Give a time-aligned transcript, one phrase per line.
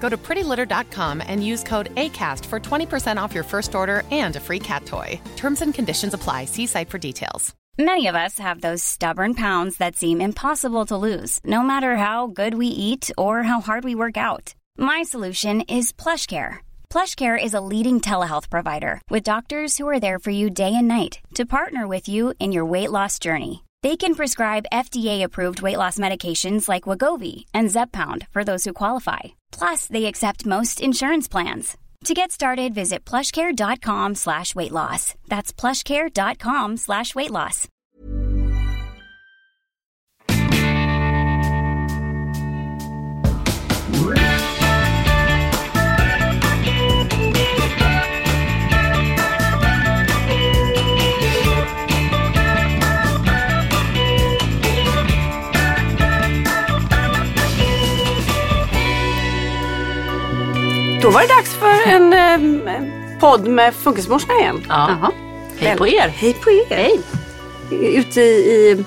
[0.00, 4.40] Go to prettylitter.com and use code ACAST for 20% off your first order and a
[4.40, 5.20] free cat toy.
[5.36, 6.44] Terms and conditions apply.
[6.44, 7.54] See site for details.
[7.78, 12.26] Many of us have those stubborn pounds that seem impossible to lose, no matter how
[12.26, 14.54] good we eat or how hard we work out.
[14.78, 16.64] My solution is PlushCare.
[16.88, 20.88] PlushCare is a leading telehealth provider with doctors who are there for you day and
[20.88, 23.62] night to partner with you in your weight loss journey.
[23.82, 29.36] They can prescribe FDA-approved weight loss medications like Wagovi and Zepbound for those who qualify.
[29.52, 31.76] Plus, they accept most insurance plans.
[32.04, 35.14] To get started, visit plushcare.com slash weight loss.
[35.28, 37.66] That's plushcare.com slash weight loss.
[61.06, 64.64] Då var det dags för en eh, podd med Funkismorsorna igen.
[64.68, 65.12] Ja.
[65.58, 66.08] Hej på er.
[66.08, 66.64] Hej på er.
[66.76, 67.00] Hej.
[67.70, 68.84] Ute i, i,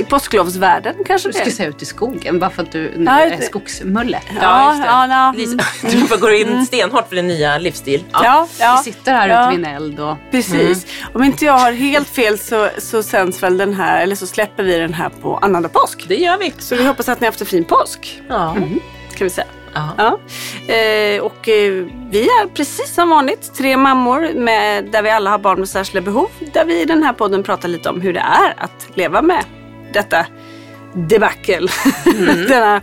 [0.00, 3.04] i påsklovsvärlden kanske Du det skulle säga ut i skogen bara för att du nu
[3.04, 4.20] Ja, är det- skogsmulle.
[4.40, 4.88] Ja, just det.
[4.88, 5.32] ja, ja.
[5.36, 5.58] Lisa,
[5.90, 8.04] du får gå in stenhårt för din nya livsstil.
[8.12, 8.82] Ja, ja.
[8.86, 9.42] Vi sitter här Ja.
[9.48, 10.86] ute vid en eld och Precis.
[11.14, 14.62] Om inte jag har helt fel så, så sänds väl den här, eller så släpper
[14.62, 16.04] vi den här på annandag påsk.
[16.08, 16.52] Det gör vi.
[16.58, 18.54] Så vi hoppas att ni har haft en fin påsk, Ja.
[19.14, 19.46] kan vi säga.
[19.74, 20.18] Ja.
[20.74, 25.38] Eh, och eh, vi är precis som vanligt tre mammor med, där vi alla har
[25.38, 26.28] barn med särskilda behov.
[26.52, 29.44] Där vi i den här podden pratar lite om hur det är att leva med
[29.92, 30.26] detta
[30.92, 31.68] debacle.
[32.48, 32.82] Denna,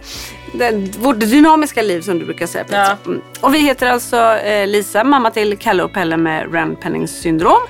[0.53, 2.65] den, vårt dynamiska liv som du brukar säga.
[2.69, 2.97] Ja.
[3.05, 3.21] Mm.
[3.41, 7.61] Och vi heter alltså eh, Lisa, mamma till Kalle och Pelle med Rand-Pennings syndrom.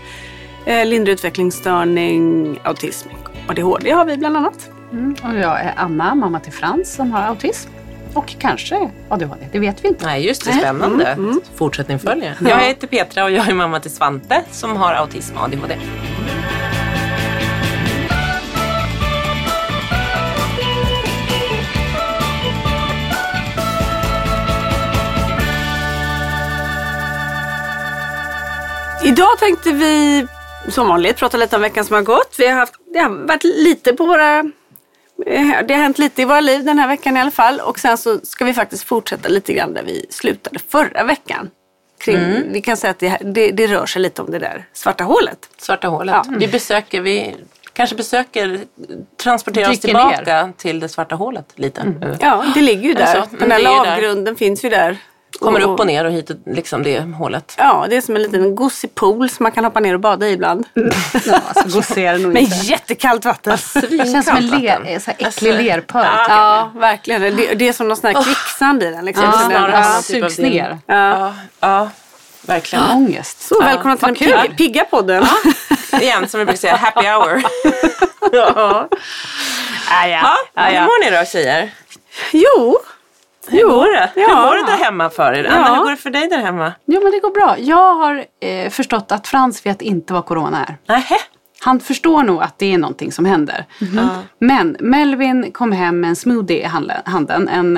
[0.66, 4.70] Eh, lindrig utvecklingsstörning, autism och ADHD har vi bland annat.
[5.24, 7.70] Och jag är Anna, mamma till Frans som har autism.
[8.18, 10.06] Och kanske ADHD, det vet vi inte.
[10.06, 10.52] Nej, just det.
[10.54, 11.18] Spännande.
[11.56, 12.38] Fortsättning följer.
[12.40, 15.78] Jag heter Petra och jag är mamma till Svante som har autism och ADHD.
[29.04, 30.28] Idag tänkte vi
[30.68, 32.36] som vanligt prata lite om veckan som har gått.
[32.38, 34.44] Vi har haft, det har varit lite på våra...
[35.26, 37.60] eh, Det har hänt lite i våra liv den här veckan i alla fall.
[37.60, 41.50] Och sen så ska vi faktiskt fortsätta lite grann där vi slutade förra veckan.
[42.00, 44.66] Kring, Vi kan säga att det, här- det, det rör sig lite om det där
[44.74, 45.50] svarta hålet.
[45.58, 46.16] Svarta hålet.
[46.16, 46.24] Ja.
[46.40, 47.36] Vi besöker, vi
[47.74, 48.60] kanske besöker,
[49.24, 51.94] transporterar oss tillbaka till det svarta hålet lite.
[52.20, 53.14] Ja, det ligger ju där.
[53.14, 53.86] Den Mm, där det är ju där.
[53.92, 54.98] lavgrunden finns ju där.
[55.40, 57.56] Kommer upp och ner och hit, liksom det hålet.
[57.58, 60.28] Ja, det är som en liten gosig pool som man kan hoppa ner och bada
[60.28, 60.66] i ibland.
[61.26, 62.56] Ja, alltså, gosig är det nog Med inte.
[62.56, 63.58] jättekallt vatten.
[63.74, 66.06] Det känns som en ler, eh, så här äcklig Alltså, lerpöl.
[66.30, 67.22] Ja, verkligen.
[67.22, 69.06] Det, det är som någon sån här kvicksand i den.
[69.06, 69.26] Liksom.
[69.26, 70.02] Ja, snarare ja.
[70.08, 70.78] typ av sugs ner.
[70.86, 71.90] Ja, ja
[72.48, 72.86] verkligen.
[72.90, 73.42] Ångest.
[73.42, 75.26] Så, välkomna till den pigga, pigga podden.
[76.02, 77.44] Igen, som vi brukar säga, happy hour.
[78.32, 78.88] ja.
[79.90, 81.72] Ja, Ja, hur mår ni då tjejer?
[82.32, 82.80] Jo,
[83.50, 84.10] Hur går det?
[84.16, 84.46] Hur Ja.
[84.46, 85.46] går det där hemma för er?
[85.46, 85.76] Anna, Ja.
[85.76, 86.72] hur går det för dig där hemma?
[86.86, 87.56] Jo men det går bra.
[87.60, 90.78] Jag har eh, förstått att Frans vet inte vad corona är.
[90.96, 91.16] Nähä?
[91.60, 93.66] Han förstår nog att det är någonting som händer.
[94.40, 96.70] Men Melvin kom hem med en smoothie i
[97.06, 97.48] handen.
[97.48, 97.78] En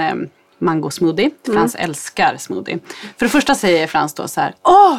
[0.62, 1.32] eh, mango smoothie.
[1.46, 2.80] Frans älskar smoothie.
[3.18, 4.56] För det första säger Frans då så här.
[4.64, 4.98] Åh,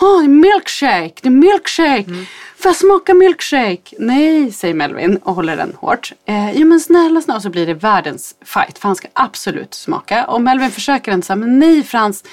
[0.00, 2.26] åh det är milkshake, det är milkshake.
[2.56, 3.96] Får jag smaka milkshake?
[3.98, 6.12] Nej, säger Melvin och håller den hårt.
[6.24, 7.36] Eh, jo men snälla, snälla.
[7.36, 8.78] Och så blir det världens fight.
[8.78, 10.24] För han ska absolut smaka.
[10.24, 12.24] Och Melvin försöker inte säga, men nej Frans.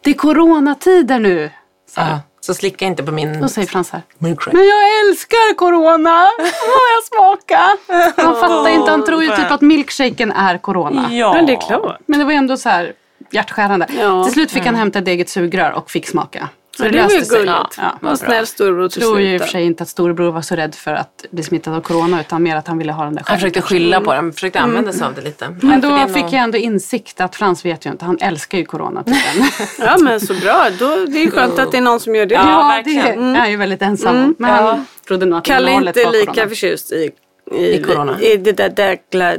[0.00, 1.50] Det är coronatider nu.
[1.94, 2.10] Så, här.
[2.10, 2.20] Ja.
[2.48, 4.02] Så slicka inte på min Då säger Frans så här.
[4.18, 4.56] milkshake.
[4.56, 6.28] Men jag älskar corona!
[6.38, 7.76] Får jag smaka?
[8.16, 11.08] Han fattar inte, han tror ju typ att milkshaken är corona.
[11.12, 11.32] Ja.
[11.34, 12.00] men det är klart.
[12.06, 12.92] Men det var ändå så här
[13.30, 13.86] hjärtskärande.
[14.00, 14.24] Ja.
[14.24, 16.48] Till slut fick han hämta ett eget sugrör och fick smaka.
[16.78, 17.78] Så Men det var ju gulligt.
[17.78, 20.30] Ja, Var snäll storbror Jag till tror ju i och för sig inte att storebror
[20.32, 23.04] var så rädd för att bli smittad av corona utan mer att han ville ha
[23.04, 23.38] den där Han själv.
[23.38, 25.48] försökte skylla på det, han försökte använda sig av det lite.
[25.62, 28.58] Men det då är fick jag ändå insikt att Frans vet ju inte, han älskar
[28.58, 29.04] ju corona.
[29.78, 30.66] Ja men så bra.
[30.78, 32.34] Då, det är skönt att det är någon som gör det.
[32.34, 33.32] Ja, ja, verkligen.
[33.32, 34.34] det är ju väldigt ensam.
[34.38, 36.48] Men han trodde nog att Kalle är inte lika corona.
[36.48, 37.10] förtjust i,
[37.52, 38.20] i, I corona.
[38.20, 39.36] i det där däkla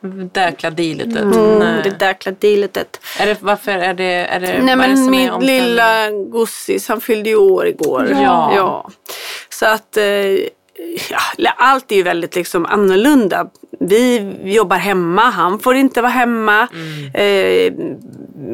[0.00, 0.34] dilitet.
[0.34, 1.16] Däkla litet.
[1.16, 1.80] Mm, Nej.
[1.84, 3.00] det däkla dilitet.
[3.18, 7.00] Är det, varför är det, är det, Nej det men är min lilla gossis, han
[7.00, 8.08] fyllde ju år igår.
[8.10, 8.52] Ja.
[8.56, 8.90] ja.
[9.48, 10.04] Så att eh,
[11.10, 13.46] ja, allt är ju väldigt liksom annorlunda.
[13.80, 16.68] Vi jobbar hemma, han får inte vara hemma.
[16.72, 17.14] Mm.
[17.14, 17.72] Eh,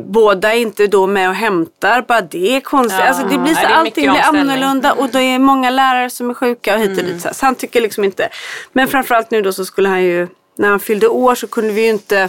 [0.04, 3.00] båda är inte då med och hämtar, bara det är konstigt.
[3.00, 3.08] Ja.
[3.08, 6.30] Alltså det blir så, Nej, det allting blir annorlunda och det är många lärare som
[6.30, 7.12] är sjuka och hit och Mm.
[7.12, 7.22] dit.
[7.22, 7.34] Så, här.
[7.34, 8.28] så han tycker liksom inte.
[8.72, 11.82] Men framförallt nu då så skulle han ju, när han fyllde år så kunde vi
[11.82, 12.28] ju inte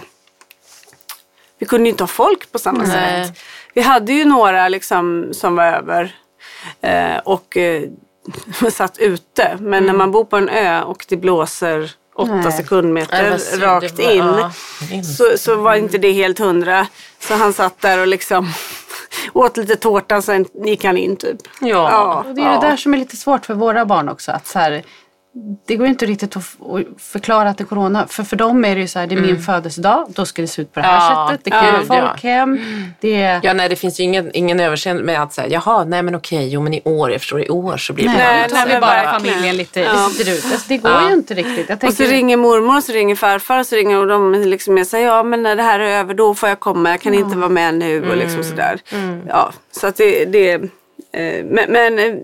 [1.60, 3.26] vi kunde ju inte ha folk på samma Nej.
[3.28, 3.38] sätt.
[3.74, 6.16] Vi hade ju några liksom som var över
[6.82, 7.84] eh, och eh,
[8.72, 9.58] satt ute.
[9.60, 12.46] Men när man bor på en ö och det blåser åtta Nej.
[12.46, 14.52] Ja, sekundmeter synd, rakt var- in ja,
[15.04, 16.88] så, så var inte det helt hundra.
[17.20, 18.50] Så han satt där och liksom
[19.34, 21.38] åt lite tårta sen gick han in typ.
[21.62, 22.24] Ja.
[22.28, 24.32] Och det är det där som är lite svårt för våra barn också.
[24.32, 24.84] Att så här,
[25.68, 26.44] det går ju inte riktigt att,
[26.98, 28.08] förklara att det är corona.
[28.08, 30.48] För för dem är det ju så här, det är min födelsedag, då ska det
[30.48, 31.46] se ut på det här Ja, sättet.
[31.46, 32.08] Det kommer ja.
[32.10, 32.60] folk hem.
[33.02, 33.40] Det är...
[33.44, 36.48] Ja, nej, det finns ju ingen, ingen överseende med att säga, jaha, nej men okej,
[36.50, 38.80] jo men i år, jag förstår, i år så blir det Nej, Nej, nej, nej,
[38.82, 39.86] bara familjen lite Ja.
[39.86, 40.10] ja.
[40.34, 40.46] ut.
[40.52, 41.08] Alltså, det går Ja.
[41.10, 41.70] ju inte riktigt.
[41.70, 44.34] Jag Och så tänker, ringer mormor och så ringer farfar och så ringer och de
[44.34, 47.14] liksom säger ja men när det här är över då får jag komma, jag kan
[47.14, 48.80] inte vara med nu och liksom sådär.
[49.28, 52.16] Ja, så att det, det eh, men, men eh,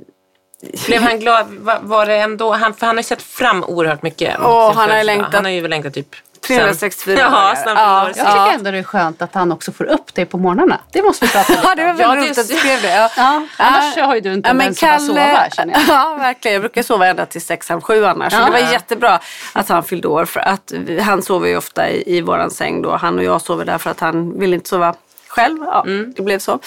[0.85, 1.45] Blev han glad?
[1.81, 4.35] Var, det ändå, han, för han har ju sett fram oerhört mycket.
[4.69, 6.15] sin han har längtat Han har ju längtat typ...
[6.47, 10.13] sen- 364 Ja, Ja, jag tycker ändå det är skönt att han också får upp
[10.13, 10.79] det på morgnarna.
[10.91, 11.97] Det måste vi prata lite Ja, det var om.
[11.97, 12.95] väldigt Ja, roligt att du skrev det.
[12.95, 13.09] Ja.
[13.17, 15.81] Ja, annars har ju du inte en men bara sova känner jag.
[15.87, 16.53] Ja, verkligen.
[16.53, 18.33] Jag brukar sova ända till sex, halv sju annars.
[18.33, 18.45] Så Ja.
[18.45, 19.19] det var jättebra
[19.53, 20.25] att han fyllde år.
[20.25, 22.95] För att vi- han sover ju ofta i, i våran säng då.
[22.95, 24.93] Han och jag sover där för att han vill inte sova
[25.33, 25.57] själv.
[25.61, 26.13] Ja, Mm.
[26.15, 26.59] det blev så.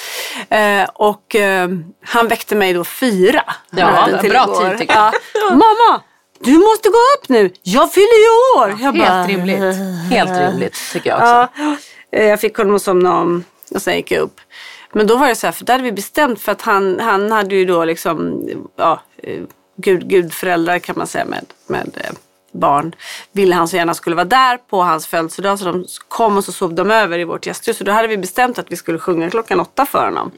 [0.49, 1.69] Eh, och eh,
[2.05, 3.43] han väckte mig då fyra.
[3.71, 4.69] Ja, till bra igår.
[4.71, 5.15] tid tycker jag.
[5.35, 5.51] Ja.
[5.51, 6.03] Mamma!
[6.41, 7.51] Du måste gå upp nu!
[7.63, 8.77] Jag fyller ju år!
[8.81, 9.77] Jag Helt rimligt.
[10.11, 11.49] Helt rimligt tycker jag också.
[11.63, 11.77] Ja,
[12.13, 14.41] eh, jag fick honom att somna om och sen gick jag upp.
[14.93, 17.33] Men då var det så här, för där hade vi bestämt för att han, han
[17.33, 18.43] hade ju då liksom,
[18.77, 19.43] ja, eh,
[19.77, 22.11] gud, gudföräldrar kan man säga med, med eh,
[22.57, 22.95] barn.
[23.33, 26.53] Ville han så gärna skulle vara där på hans födelsedag så de kom och så
[26.53, 27.77] sov de över i vårt gästhus.
[27.77, 30.31] Så då hade vi bestämt att vi skulle sjunga klockan åtta för honom.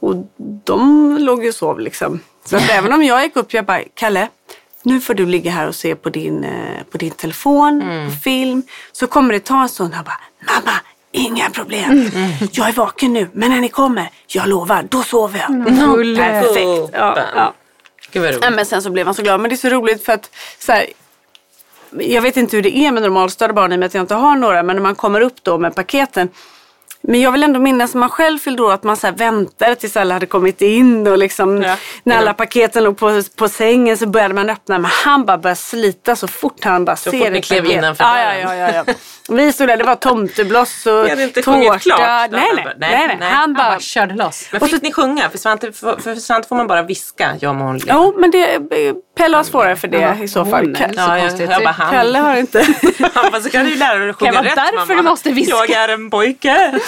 [0.00, 0.14] Och
[0.64, 2.20] de låg ju och sov liksom.
[2.44, 4.28] Så att även om jag gick upp, jag bara, Kalle,
[4.82, 8.62] nu får du ligga här och se på din, eh, på din telefon, på film.
[8.92, 10.20] Så kommer det ta en stund och jag bara,
[10.54, 10.72] mamma,
[11.12, 12.10] inga problem.
[12.52, 15.66] Jag är vaken nu, men när ni kommer, jag lovar, då sover jag.
[16.16, 16.94] Perfekt.
[16.94, 17.54] Ja, ja.
[18.12, 19.40] Gud vad Ja, men sen så blev han så glad.
[19.40, 20.86] Men det är så roligt för att så här,
[22.00, 24.14] jag vet inte hur det är med normalstörda barn i och med att jag inte
[24.14, 24.62] har några.
[24.62, 26.28] Men när man kommer upp då med paketen.
[27.00, 29.74] Men jag vill ändå minnas när man själv fyllde år att man så här väntade
[29.74, 31.76] tills alla hade kommit in och liksom Ja.
[32.02, 34.78] när alla paketen låg på, på sängen så började man öppna.
[34.78, 37.60] Men han bara började slita så fort han bara Så ser fort ni ett klev
[37.62, 37.76] paket.
[37.78, 38.94] innanför ja, ja, ja, ja, ja.
[39.28, 41.78] Vi stod där, det var tomtebloss och Ni tårta.
[41.78, 41.98] klart.
[42.00, 43.16] Nej, Nej, nej, nej, nej, nej.
[43.20, 43.28] nej.
[43.28, 44.48] Han Han bara bara körde loss.
[44.52, 45.30] Men fick ni sjunga?
[45.30, 47.94] För Svante, för, för Svante får man bara viska, ja må hon leva.
[47.94, 48.60] Jo, men det,
[49.16, 50.64] Pelle har svårare för det Ja, i så fall.
[50.66, 51.92] hon så Ja, jag, jag bara, han.
[51.92, 52.66] Kalle har inte.
[53.14, 54.56] Han bara, så kan du lära dig att sjunga Kan det rätt.
[54.56, 55.02] vara därför mamma.
[55.02, 55.54] du måste viska?
[55.68, 56.78] Jag är en pojke.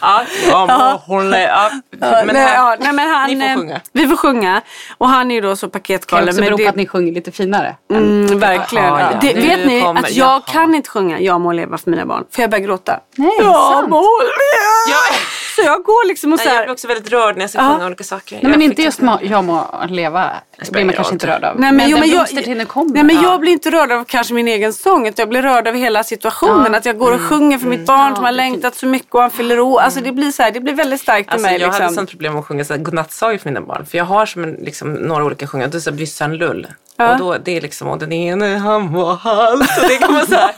[0.00, 0.66] Ja, ja
[1.06, 1.70] må hon leva.
[2.00, 3.80] Ja, Men nej, här, ja, nej, men han, ni får eh, sjunga.
[3.92, 4.60] Vi får sjunga.
[4.98, 6.28] Och han är ju då så Kan paketgalen.
[6.28, 7.76] också men bero det- på att ni sjunger lite finare.
[7.92, 8.84] Mm, verkligen.
[8.84, 9.18] Ja, ja.
[9.20, 10.40] Det, vet ni kommer- att jag jaha.
[10.52, 12.24] kan inte sjunga Jag må leva för mina barn.
[12.30, 13.00] För jag börjar gråta.
[13.16, 13.88] Nej, jag sant.
[13.88, 14.90] må leva.
[14.90, 15.16] Ja.
[15.56, 16.64] Så jag går liksom och så Nej, jag här.
[16.66, 17.72] blir också väldigt rörd när jag ska Ja.
[17.72, 18.38] sjunga olika saker.
[18.42, 20.30] Nej, men inte just ma- jag må leva.
[20.66, 21.60] Det blir man kanske inte rörd av.
[21.60, 22.94] Nej, men, jo, den men jag, kommer.
[22.94, 23.22] nej, men Ja.
[23.22, 25.06] jag blir inte rörd av kanske min egen sång.
[25.08, 26.72] Utan jag blir rörd av hela situationen.
[26.72, 26.78] Ja.
[26.78, 29.30] Att jag går och sjunger för mitt barn som har längtat så mycket och han
[29.30, 29.80] fyller år.
[29.80, 31.60] Alltså det blir, så här, det blir väldigt starkt i Alltså, mig.
[31.60, 31.94] jag hade Liksom.
[31.94, 33.86] sånt problem med att sjunga så här godnattsagor för mina barn.
[33.86, 35.68] För jag har som en, liksom, några olika sjungare.
[35.70, 36.66] Det är så här Bryssan Lull.
[36.96, 37.12] Ja.
[37.12, 39.70] Och då, det är liksom, och den ene han var halt.
[39.82, 40.50] Och det kan man säga.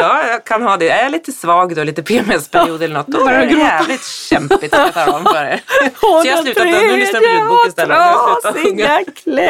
[0.00, 0.88] Ja, jag kan ha det.
[0.90, 4.80] Är jag lite svag då, lite PMS-period eller något, då är det jävligt kämpigt att
[4.80, 5.60] jag tar om för er.
[6.00, 7.98] Så jag har slutat, nu lyssnar jag på ljudbok istället.
[8.42, 9.41] Trasiga kläder.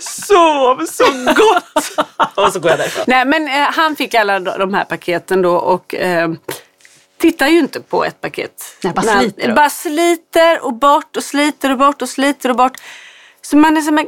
[0.00, 1.04] Sov så
[1.36, 2.06] gott!
[2.34, 3.04] Och så går jag därifrån.
[3.06, 6.30] Nej men eh, han fick alla de här paketen då och eh,
[7.18, 8.76] tittar ju inte på ett paket.
[8.82, 9.52] Nej, bara sliter.
[9.52, 12.72] Bara sliter och bort och sliter och bort och sliter och bort.
[13.42, 13.98] Så man är som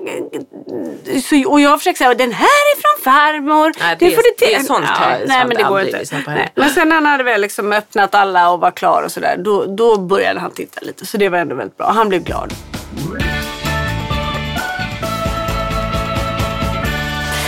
[1.22, 3.72] så, och jag försöker säga den här är från farmor.
[3.80, 5.62] Nej, det är- får du det är till- sånt kan jag- nej, sånt men det
[5.62, 6.22] går inte.
[6.26, 6.52] Nej.
[6.54, 9.36] Men sen när han hade väl liksom öppnat alla och var klar och sådär.
[9.38, 11.06] Då, då började han titta lite.
[11.06, 11.90] Så det var ändå väldigt bra.
[11.92, 12.54] Han blev glad.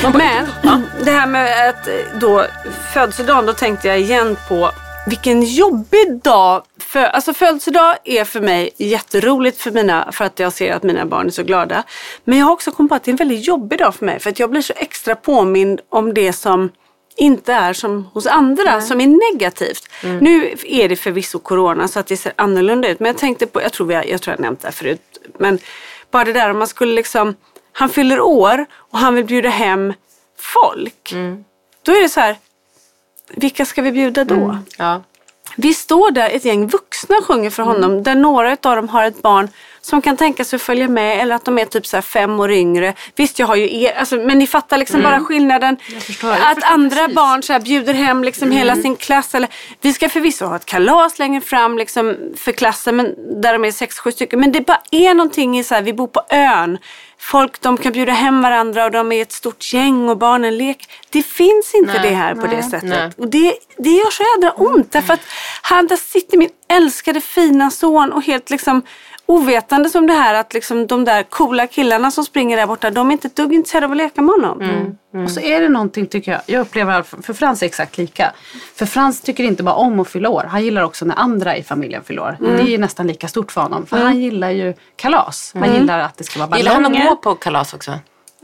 [0.02, 0.46] Men
[1.04, 2.44] det här med att eh, då
[2.92, 4.70] födelsedagen, då tänkte jag igen på
[5.06, 6.62] vilken jobbig dag.
[6.94, 11.06] För, alltså födelsedag är för mig jätteroligt för, mina, för att jag ser att mina
[11.06, 11.82] barn är så glada.
[12.24, 14.20] Men jag har också kommit på att det är en väldigt jobbig dag för mig.
[14.20, 16.70] För att jag blir så extra påmind om det som
[17.16, 19.88] inte är som hos andra, som är negativt.
[20.20, 23.00] Nu är det förvisso corona så att det ser annorlunda ut.
[23.00, 25.18] Men jag tänkte på, jag tror, vi har, jag tror jag nämnt det här förut.
[25.38, 25.58] Men
[26.10, 27.34] bara det där om man skulle liksom,
[27.72, 29.92] han fyller år och han vill bjuda hem
[30.38, 31.14] folk.
[31.82, 32.36] Då är det så här,
[33.34, 34.58] vilka ska vi bjuda då?
[34.78, 35.02] Ja.
[35.56, 39.22] Vi står där, ett gäng vuxna sjunger för honom, där några av dem har ett
[39.22, 39.48] barn
[39.80, 42.50] som kan tänka sig att följa med eller att de är typ så fem år
[42.50, 42.94] yngre.
[43.16, 45.76] Visst, jag har ju er, alltså, men ni fattar liksom bara skillnaden.
[46.00, 47.14] förstår, jag att andra precis.
[47.14, 49.34] barn så bjuder hem liksom hela sin klass.
[49.34, 49.48] Eller,
[49.80, 53.72] vi ska förvisso ha ett kalas längre fram liksom, för klassen men, där de är
[53.72, 54.40] sex, sju stycken.
[54.40, 56.78] Men det bara är någonting i så här, vi bor på ön.
[57.30, 60.86] Folk de kan bjuda hem varandra och de är ett stort gäng och barnen leker.
[61.10, 62.88] Det finns inte det här på det sättet.
[62.88, 63.10] nej.
[63.16, 64.92] Och det, det gör så jädra ont.
[64.92, 65.20] Därför att
[65.62, 68.82] han, där sitter min älskade fina son och helt liksom
[69.26, 73.08] ovetande som det här att liksom de där coola killarna som springer där borta, de
[73.08, 74.96] är inte ett dugg intresserade av att leka med honom.
[75.24, 78.32] Och så är det någonting tycker jag, jag upplever för Frans är exakt lika.
[78.74, 81.62] För Frans tycker inte bara om att fylla år, han gillar också när andra i
[81.62, 82.36] familjen fyller år.
[82.40, 83.86] Det är ju nästan lika stort för honom.
[83.86, 85.52] För han gillar ju kalas.
[85.54, 86.98] Han gillar att det ska vara Gillar ballonger.
[86.98, 87.92] han att gå på kalas också?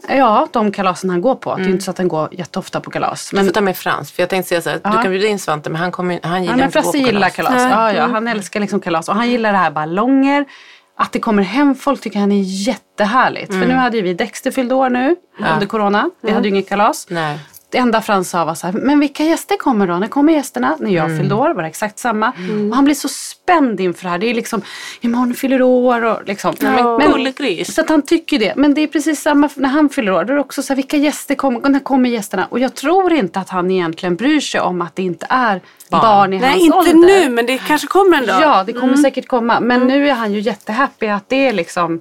[0.08, 1.56] Ja, de kalasen han går på.
[1.56, 3.30] Det är inte så att han går jätteofta på kalas.
[3.30, 4.12] Du Men får ta med Frans.
[4.12, 6.42] För jag tänkte säga så här, du kan bjuda in Svante men han, kommer, han
[6.42, 7.52] gillar Ja, inte att gå på gillar kalas.
[7.52, 7.70] kalas.
[7.70, 9.08] Ja, ja, han älskar liksom kalas.
[9.08, 10.44] Och han gillar det här ballonger.
[10.96, 13.52] Att det kommer hem folk tycker han är jättehärligt.
[13.52, 15.16] För nu hade ju vi Dexter fyllde år nu
[15.54, 16.10] under corona.
[16.22, 17.06] Vi hade ju inget kalas.
[17.10, 17.38] Nej.
[17.70, 19.98] Det enda Frans sa var så här, men vilka gäster kommer då?
[19.98, 20.76] När kommer gästerna?
[20.80, 22.28] När jag fyllde år var det exakt samma.
[22.70, 24.18] Och han blir så spänd inför det här.
[24.18, 24.62] Det är liksom,
[25.00, 26.54] imorgon fyller år och liksom.
[26.60, 27.74] men gullegris.
[27.74, 28.56] Så att han tycker det.
[28.56, 30.24] Men det är precis samma när han fyller år.
[30.24, 31.68] Då är det också så här, vilka gäster kommer?
[31.68, 32.46] När kommer gästerna?
[32.50, 35.60] Och jag tror inte att han egentligen bryr sig om att det inte är
[35.90, 36.94] barn, i Nej, hans inte ålder.
[36.94, 38.42] nu, men det kanske kommer en dag.
[38.42, 39.60] Ja, det kommer säkert komma.
[39.60, 42.00] Men nu är han ju jättehappy att det är liksom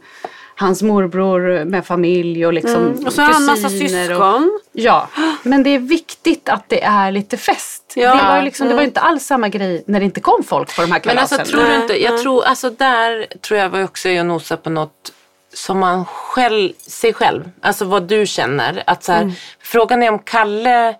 [0.59, 4.59] hans morbror med familj och liksom Och så har han massa syskon.
[4.63, 5.09] Och, ja,
[5.43, 7.93] men det är viktigt att det är lite fest.
[7.95, 8.15] Ja.
[8.15, 10.75] Det, var liksom, det var ju inte alls samma grej när det inte kom folk
[10.75, 11.39] på de här Men kalasen.
[11.39, 14.69] alltså tror du inte, jag tror, alltså där tror jag var också jag nosar på
[14.69, 15.11] något
[15.53, 18.83] som man själv, sig själv, alltså vad du känner.
[18.87, 20.95] Att så här, Frågan är om Kalle,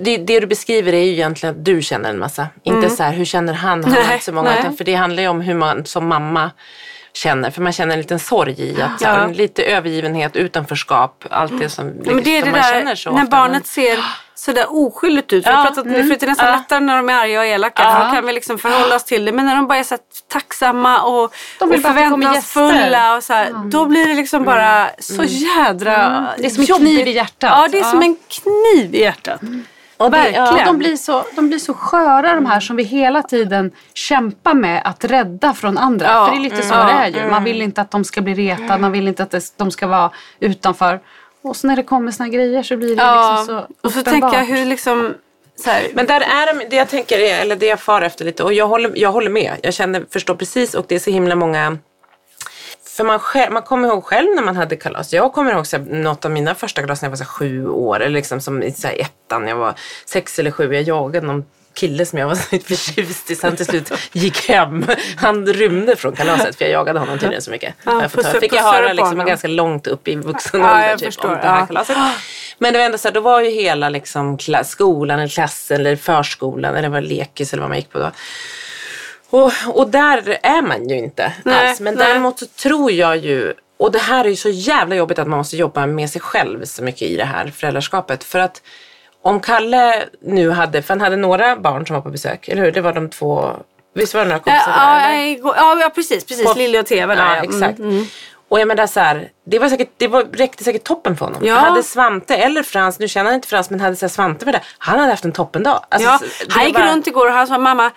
[0.00, 2.48] det, det du beskriver är ju egentligen att du känner en massa.
[2.62, 3.84] Inte så här, hur känner han?
[3.84, 6.50] Han har inte så många, utan för det handlar ju om hur man som mamma
[7.14, 7.50] känner.
[7.50, 9.26] För man känner en liten sorg i att Ja.
[9.26, 12.94] lite övergivenhet, utanförskap, allt det som, Ja, men det är som det man där känner
[12.94, 13.36] så när ofta.
[13.36, 14.04] barnet ser
[14.34, 15.46] sådär oskyldigt ut.
[15.46, 17.82] Ja, pratat om det förut, det är nästan lättare när de är arga och elaka.
[17.82, 19.32] För då kan vi liksom förhålla oss till det.
[19.32, 19.96] Men när de bara är så
[20.32, 23.16] tacksamma och, De och förväntansfulla.
[23.16, 26.86] Och så här, Då blir det liksom bara så jädra Det är som en jobbigt.
[26.96, 27.50] kniv i hjärtat.
[27.56, 27.90] Ja, det är Ja.
[27.90, 29.40] som en kniv i hjärtat.
[30.04, 30.44] Och det- Verkligen.
[30.44, 34.54] Ja, de, blir så, de blir så sköra de här som vi hela tiden kämpar
[34.54, 36.06] med att rädda från andra.
[36.06, 37.30] Ja, För det är lite så mm, det ja, är ju.
[37.30, 39.86] Man vill inte att de ska bli retade, man vill inte att det, de ska
[39.86, 41.00] vara utanför.
[41.42, 44.00] Och så när det kommer såna grejer så blir det Ja, liksom så och så
[44.00, 44.32] uppenbart.
[44.32, 45.14] tänker jag hur liksom...
[45.56, 48.24] Så här, Men där är de, det jag tänker, är, eller det jag far efter
[48.24, 49.52] lite, och jag håller, jag håller med.
[49.62, 51.78] Jag känner, förstår precis och det är så himla många
[52.96, 55.12] för man, själv, man kommer ihåg själv när man hade kalas.
[55.12, 57.30] Jag kommer ihåg så här, något av mina första kalas när jag var så här,
[57.30, 58.00] sju år.
[58.00, 59.74] Eller liksom som i så här, ettan, jag var
[60.06, 60.74] sex eller sju.
[60.74, 61.44] Jag jagade någon
[61.74, 63.36] kille som jag var så förtjust i.
[63.36, 64.86] Så han till slut gick hem.
[65.16, 67.74] Han rymde från kalaset för jag jagade honom tydligen så mycket.
[67.84, 70.98] Ja, jag pussar- fick jag höra liksom, ganska långt upp i vuxen Ja, ålder jag
[70.98, 71.66] typ, förstår, om det här ja.
[71.66, 71.96] kalaset.
[72.58, 75.96] Men det var ändå så här, då var ju hela liksom, skolan, eller klassen eller
[75.96, 78.10] förskolan eller vad lekis eller vad man gick på då.
[79.32, 81.80] Och, och där är man ju inte Nej, alls.
[81.80, 82.06] Men nej.
[82.06, 85.38] däremot så tror jag ju, och det här är ju så jävla jobbigt att man
[85.38, 88.24] måste jobba med sig själv så mycket i det här föräldraskapet.
[88.24, 88.62] För att
[89.22, 92.72] om Kalle nu hade, för han hade några barn som var på besök, eller hur?
[92.72, 93.52] Det var de två,
[93.94, 96.24] visst var det några kompisar igår- ja, ja, precis.
[96.24, 96.44] precis.
[96.44, 97.22] På- och Teva där.
[97.26, 97.42] Ja, ja.
[97.42, 97.78] exakt.
[97.78, 98.06] Mm.
[98.48, 101.46] Och jag menar så här, det, var säkert, det var, räckte säkert toppen för honom.
[101.46, 101.54] Ja.
[101.54, 104.52] Hade Svante eller Frans, nu känner han inte Frans, men hade så här, Svante var
[104.52, 105.84] där, han hade haft en toppendag.
[105.88, 107.90] Alltså, Ja, det han gick bara- runt igår och han sa mamma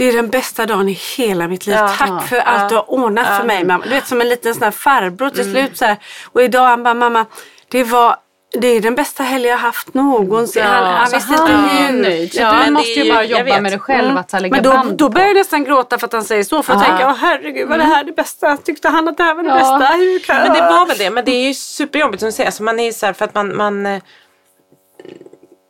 [0.00, 1.76] det är den bästa dagen i hela mitt liv.
[1.76, 1.88] Ja.
[1.98, 3.84] Tack för allt du har ordnat för mig mamma.
[3.84, 5.96] Du vet som en liten sån här farbror till slut så här.
[6.32, 7.26] Och idag han bara mamma
[7.68, 8.16] det var
[8.60, 10.62] det är den bästa helg jag haft någonsin.
[10.62, 12.02] Ja, han, han Så visste han inte är ju hur.
[12.02, 12.34] nöjd.
[12.34, 13.62] Så Ja, du måste ju bara jag jobba vet.
[13.62, 14.16] med dig själv.
[14.16, 16.24] Att så här, lägga Men då, band då börjar jag nästan gråta för att han
[16.24, 16.62] säger så.
[16.62, 16.86] För jag Ja.
[16.86, 18.56] tänker, åh herregud vad det här är det bästa.
[18.56, 19.54] Tyckte han att det här var det Ja.
[19.54, 19.94] bästa?
[19.96, 21.10] Hur kan Men det var väl det.
[21.10, 22.48] Men det är ju superjobbigt som du säger.
[22.48, 24.02] Alltså man är så här för att man, man eh,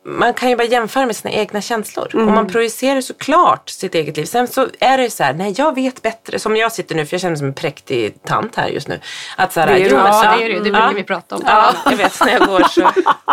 [0.05, 2.05] man kan ju bara jämföra med sina egna känslor.
[2.05, 2.35] Och Mm.
[2.35, 4.25] man projicerar såklart sitt eget liv.
[4.25, 6.39] Sen så är det ju så här, nej jag vet bättre.
[6.39, 8.99] Som jag sitter nu, för jag känner mig som en präktig tant här just nu.
[9.37, 10.59] Att så här, Det är jo, men så- Ja, det är det ju.
[10.59, 11.41] Det brukar vi prata om.
[11.45, 12.19] Ja, jag vet.
[12.25, 12.81] När jag går så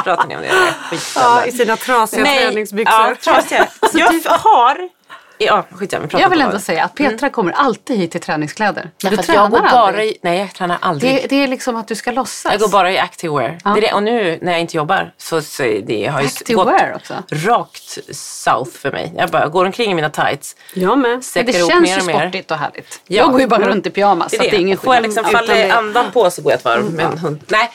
[0.04, 0.48] pratar ni om det.
[0.90, 0.98] Det.
[1.14, 2.94] Ja, I sina trasiga Nej, träningsbyxor.
[3.00, 3.66] Ja, trasiga.
[3.94, 4.97] Jag har...
[5.38, 6.02] Ja, skitsamma.
[6.02, 6.61] vi pratar Jag vill ändå det.
[6.61, 8.90] säga att Petra kommer alltid hit till träningskläder.
[8.97, 10.07] Du Därför att jag går tränar bara aldrig.
[10.09, 11.14] i, Nej, jag tränar aldrig.
[11.14, 12.52] Det, det är liksom att du ska låtsas.
[12.52, 13.59] Jag går bara i activewear.
[13.64, 13.92] Det är det.
[13.92, 17.14] Och nu när jag inte jobbar så, så det har ju gått också?
[17.30, 19.12] rakt south för mig.
[19.16, 21.23] Jag bara går omkring i mina tights, Jag med.
[21.35, 23.00] Men det känns mer ju sportigt och härligt.
[23.07, 23.16] Ja.
[23.16, 24.30] Jag går ju bara runt i pyjamas.
[24.30, 26.30] Det så är att det är ingen Får jag liksom falla i det- andan på
[26.30, 27.40] så går jag ett varv med en hund.
[27.49, 27.71] Nej,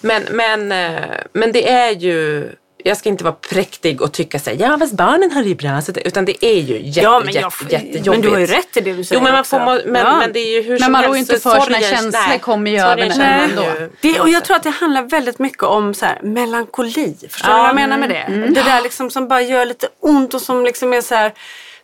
[0.00, 1.00] men, men, eh,
[1.32, 2.48] men det är ju...
[2.88, 5.54] Jag ska inte vara präktig och tycka så här, ja fast barnen har det ju
[5.54, 5.80] bra.
[5.82, 8.06] Så utan det är ju jätte, Ja, men, jätte, jag, jättejobbigt.
[8.06, 9.58] men du har ju rätt i det du säger Jo men man får,
[9.90, 10.16] men, Ja.
[10.16, 12.70] men det är ju hur Men som man rår inte för sina känslor nej, kommer
[12.70, 13.64] ju över känner ändå.
[14.00, 17.16] Det, och jag tror att det handlar väldigt mycket om så här, melankoli.
[17.30, 18.16] Förstår Ja, du vad jag menar med det?
[18.16, 18.54] Mm.
[18.54, 21.32] Det där liksom som bara gör lite ont och som liksom är så här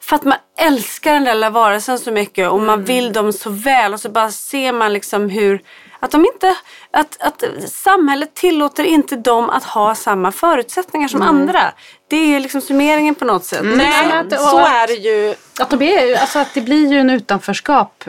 [0.00, 2.66] för att man älskar den där lilla varelsen så mycket och Mm.
[2.66, 5.61] man vill dem så väl och så bara ser man liksom hur
[6.02, 6.54] att de inte,
[6.90, 11.35] att, att samhället tillåter inte dem att ha samma förutsättningar som Mm.
[11.37, 11.73] andra.
[12.09, 13.61] Det är liksom summeringen på något sätt.
[13.64, 15.35] Nej, Men att- så är det ju.
[15.61, 18.04] Att, de är, alltså att det blir ju en utanförskap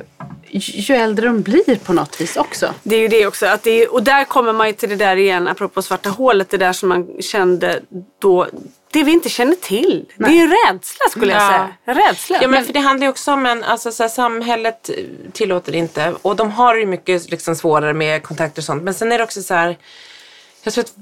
[0.56, 2.74] ju äldre de blir på något vis också.
[2.84, 3.46] Det är ju det också.
[3.46, 6.50] Att det är, och där kommer man ju till det där igen, apropå svarta hålet,
[6.50, 7.82] det där som man kände
[8.22, 8.48] då.
[8.94, 10.06] Det vi inte känner till.
[10.18, 11.48] Det är ju rädsla skulle jag Ja.
[11.86, 11.96] säga.
[12.10, 12.38] Rädsla.
[12.42, 14.90] Ja, men för det handlar ju också om en, alltså så här, samhället
[15.34, 18.84] tillåter inte och de har ju mycket liksom, svårare med kontakter och sånt.
[18.84, 19.78] Men sen är det också så här,
[20.64, 20.94] jag tror att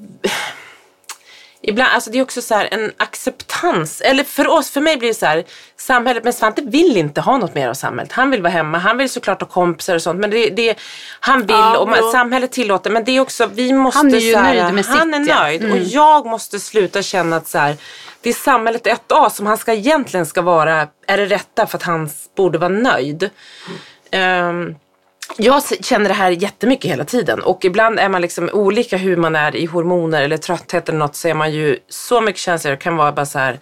[1.64, 4.02] Ibland, alltså det är också så här en acceptans.
[4.02, 5.44] Eller för oss, för mig blir det så här,
[5.78, 8.12] samhället, men Svante vill inte ha något mer av samhället.
[8.12, 10.20] Han vill vara hemma, han vill såklart ha kompisar och sånt.
[10.20, 10.80] Men det, det
[11.20, 12.90] han vill Ja, och man, samhället tillåter.
[12.90, 15.30] Men det är också, vi måste Han är ju så här, nöjd med Han sitt,
[15.30, 15.42] är ja.
[15.42, 17.78] nöjd och jag måste sluta känna att så här,
[18.22, 21.84] det är samhället 1A som han ska egentligen ska vara, är det rätta för att
[21.84, 23.30] han borde vara nöjd.
[24.12, 24.76] Ehm,
[25.38, 29.36] jag känner det här jättemycket hela tiden och ibland är man liksom olika hur man
[29.36, 32.76] är i hormoner eller trötthet eller något så är man ju så mycket känsligare.
[32.76, 33.60] Det kan vara bara så här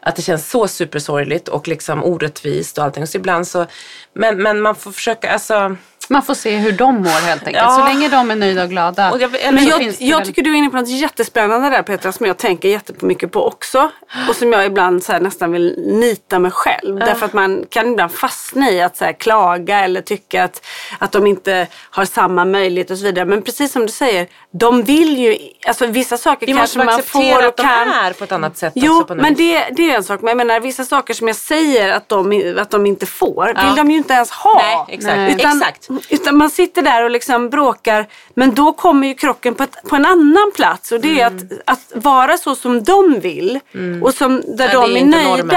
[0.00, 3.06] att det känns så supersorgligt och liksom orättvist och allting.
[3.06, 3.66] Så ibland så,
[4.12, 5.76] men, men man får försöka, alltså.
[6.10, 7.64] Man får se hur de mår helt enkelt.
[7.68, 7.76] Ja.
[7.78, 9.10] Så länge de är nöjda och glada.
[9.10, 11.82] Och jag, eller, Men jag, jag väl- tycker du är inne på något jättespännande där
[11.82, 13.90] Petra som jag tänker jättemycket på också.
[14.28, 16.98] Och som jag ibland så här, nästan vill nita mig själv.
[16.98, 20.66] Därför att man kan ibland fastna i att så här, klaga eller tycka att,
[20.98, 23.24] att de inte har samma möjlighet och så vidare.
[23.24, 26.88] Men precis som du säger, de vill ju, alltså vissa saker vi kanske måste man
[27.00, 27.88] acceptera får och att de kan.
[27.88, 29.14] är på ett annat sätt Jo, också.
[29.14, 30.20] Men det, det är en sak.
[30.20, 33.66] Men jag menar vissa saker som jag säger att de, att de inte får, Ja.
[33.66, 34.54] vill de ju inte ens ha.
[34.62, 35.16] Nej, exakt.
[35.16, 35.34] Nej.
[35.34, 35.88] Utan, exakt.
[36.08, 38.06] Utan man sitter där och liksom bråkar.
[38.34, 40.92] Men då kommer ju krocken på, ett, på en annan plats.
[40.92, 41.48] Och det är Mm.
[41.66, 43.60] att, att vara så som de vill
[44.02, 45.36] och som, där Ja, de är är, nöjda.
[45.36, 45.56] normen.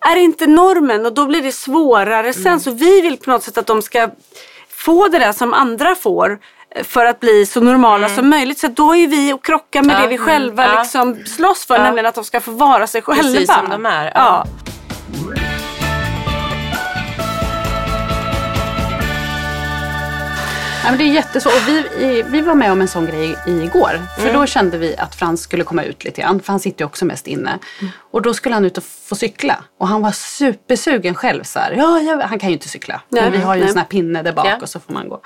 [0.00, 2.46] Är inte normen och då blir det svårare sen.
[2.46, 2.60] Mm.
[2.60, 4.08] Så vi vill på något sätt att de ska
[4.70, 6.38] få det där som andra får
[6.70, 8.58] eh, för att bli så normala som möjligt.
[8.58, 9.96] Så då är vi och krockar med Mm.
[9.96, 10.82] Ja, det vi mm, själva ja.
[10.82, 11.76] liksom slåss för.
[11.76, 11.82] Ja.
[11.82, 13.22] Nämligen att de ska få vara sig själva.
[13.22, 14.46] Precis som de är, ja.
[20.90, 21.48] Men det är jätteså.
[21.48, 24.00] Och vi, vi var med om en sån grej igår.
[24.16, 24.34] För Mm.
[24.34, 26.40] då kände vi att Frans skulle komma ut lite grann.
[26.40, 27.58] För han sitter ju också mest inne.
[28.10, 29.64] Och då skulle han ut och få cykla.
[29.80, 31.42] Och han var supersugen själv.
[31.44, 33.00] Så här, ja, ja, han kan ju inte cykla.
[33.08, 33.72] Nej, men vi har ju en nej.
[33.72, 34.58] sån här pinne där bak Ja.
[34.62, 35.20] och så får man gå.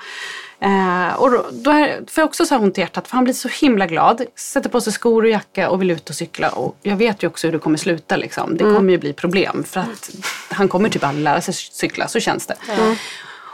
[0.61, 3.07] Eh, och då, då är, får jag också så här ont i hjärtat.
[3.07, 4.21] För han blir så himla glad.
[4.35, 6.49] Sätter på sig skor och jacka och vill ut och cykla.
[6.49, 8.15] Och jag vet ju också hur det kommer sluta.
[8.15, 8.57] Liksom.
[8.57, 9.63] Det kommer ju bli problem.
[9.67, 10.09] För att
[10.49, 12.07] han kommer typ aldrig lära sig cykla.
[12.07, 12.55] Så känns det.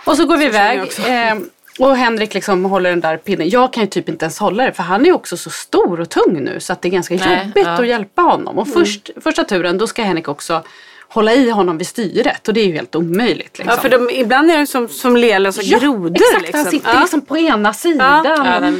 [0.05, 0.79] Och så går vi jag iväg.
[1.07, 1.35] Eh,
[1.79, 3.49] och Henrik liksom håller den där pinnen.
[3.49, 5.99] Jag kan ju typ inte ens hålla det för han är ju också så stor
[5.99, 7.71] och tung nu så att det är ganska Nej, jobbigt ja.
[7.71, 8.59] att hjälpa honom.
[8.59, 10.63] Och först, första turen då ska Henrik också
[11.07, 13.57] hålla i honom vid styret och det är ju helt omöjligt.
[13.57, 13.75] Liksom.
[13.75, 16.15] Ja, för de, ibland är de som, som lelösa Ja, grodor.
[16.15, 16.59] Exakt, liksom.
[16.59, 16.99] han sitter Ja.
[16.99, 18.25] liksom på ena sidan.
[18.25, 18.71] Ja,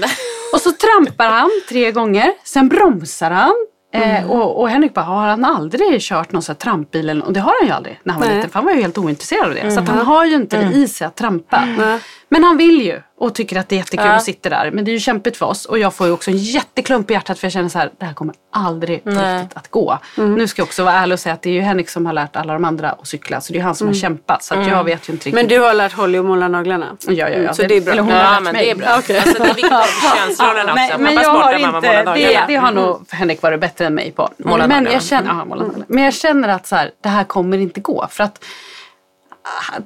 [0.54, 3.54] Och så trampar han tre gånger, sen bromsar han.
[3.96, 7.10] Eh, och, och Henrik bara, har han aldrig kört någon sån här trampbil?
[7.10, 8.36] eller nå-" Och det har han ju aldrig när han var Nej.
[8.36, 8.52] liten.
[8.52, 9.72] För han var ju helt ointresserad av det.
[9.72, 11.66] Så att han har ju inte det i sig att trampa.
[11.78, 12.00] Nej.
[12.30, 13.02] Men han vill ju.
[13.18, 14.16] Och tycker att det är jättekul Ja.
[14.16, 14.72] och sitter där.
[14.72, 17.14] Men det är ju kämpigt för oss och jag får ju också en jätteklump i
[17.14, 19.42] hjärtat för jag känner så här, det här kommer aldrig Nej.
[19.42, 20.00] riktigt att gå.
[20.16, 22.14] Nu ska jag också vara ärlig och säga att det är ju Henrik som har
[22.14, 24.68] lärt alla de andra att cykla så det är han som har kämpat så att
[24.68, 25.34] jag vet ju inte riktigt.
[25.34, 26.86] Men du har lärt Holly att måla naglarna?
[27.08, 27.54] Ja, ja, ja.
[27.54, 27.92] Så det är bra.
[27.92, 28.66] Eller hon har Ja, lärt men mig.
[28.66, 28.88] det är bra.
[28.88, 30.98] Alltså, det är viktigt för könsrollerna också.
[31.00, 34.30] men, men jag har inte, det, det har nog Henrik varit bättre än mig på.
[34.38, 34.94] Måla men, naglarna.
[34.94, 35.86] jag känner, ja, måla naglarna.
[35.88, 38.08] men jag känner att så här, det här kommer inte gå.
[38.12, 38.44] För att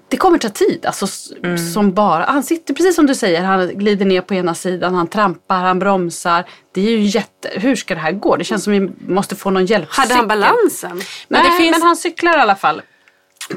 [0.08, 0.86] det kommer ta tid.
[0.86, 1.08] Alltså,
[1.44, 1.58] Mm.
[1.58, 5.08] som bara, han sitter precis som du säger, han glider ner på ena sidan, han
[5.08, 6.46] trampar, han bromsar.
[6.72, 8.36] Det är ju jätte, hur ska det här gå?
[8.36, 9.88] Det känns som vi måste få någon hjälp.
[9.92, 10.90] Hade han balansen?
[11.28, 12.82] Men, Nej, det finns- men han cyklar i alla fall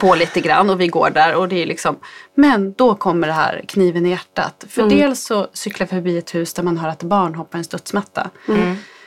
[0.01, 1.97] på lite grann och vi går där och det är liksom
[2.35, 4.65] Men då kommer det här kniven i hjärtat.
[4.69, 7.65] För dels så cyklar vi förbi ett hus där man hör att barn hoppar en
[7.65, 8.31] studsmatta.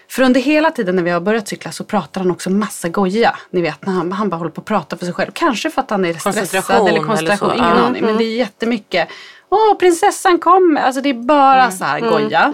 [0.10, 3.36] För under hela tiden när vi har börjat cykla så pratar han också massa goja.
[3.50, 5.32] Ni vet när han, han bara håller på att prata för sig själv.
[5.34, 7.50] Kanske för att han är stressad eller eller koncentration.
[7.50, 7.56] så.
[7.56, 7.86] Ingen Ja.
[7.86, 8.06] aning.
[8.06, 9.08] Men det är jättemycket.
[9.50, 10.82] Åh, prinsessan kommer.
[10.82, 12.54] Alltså det är bara så här goja.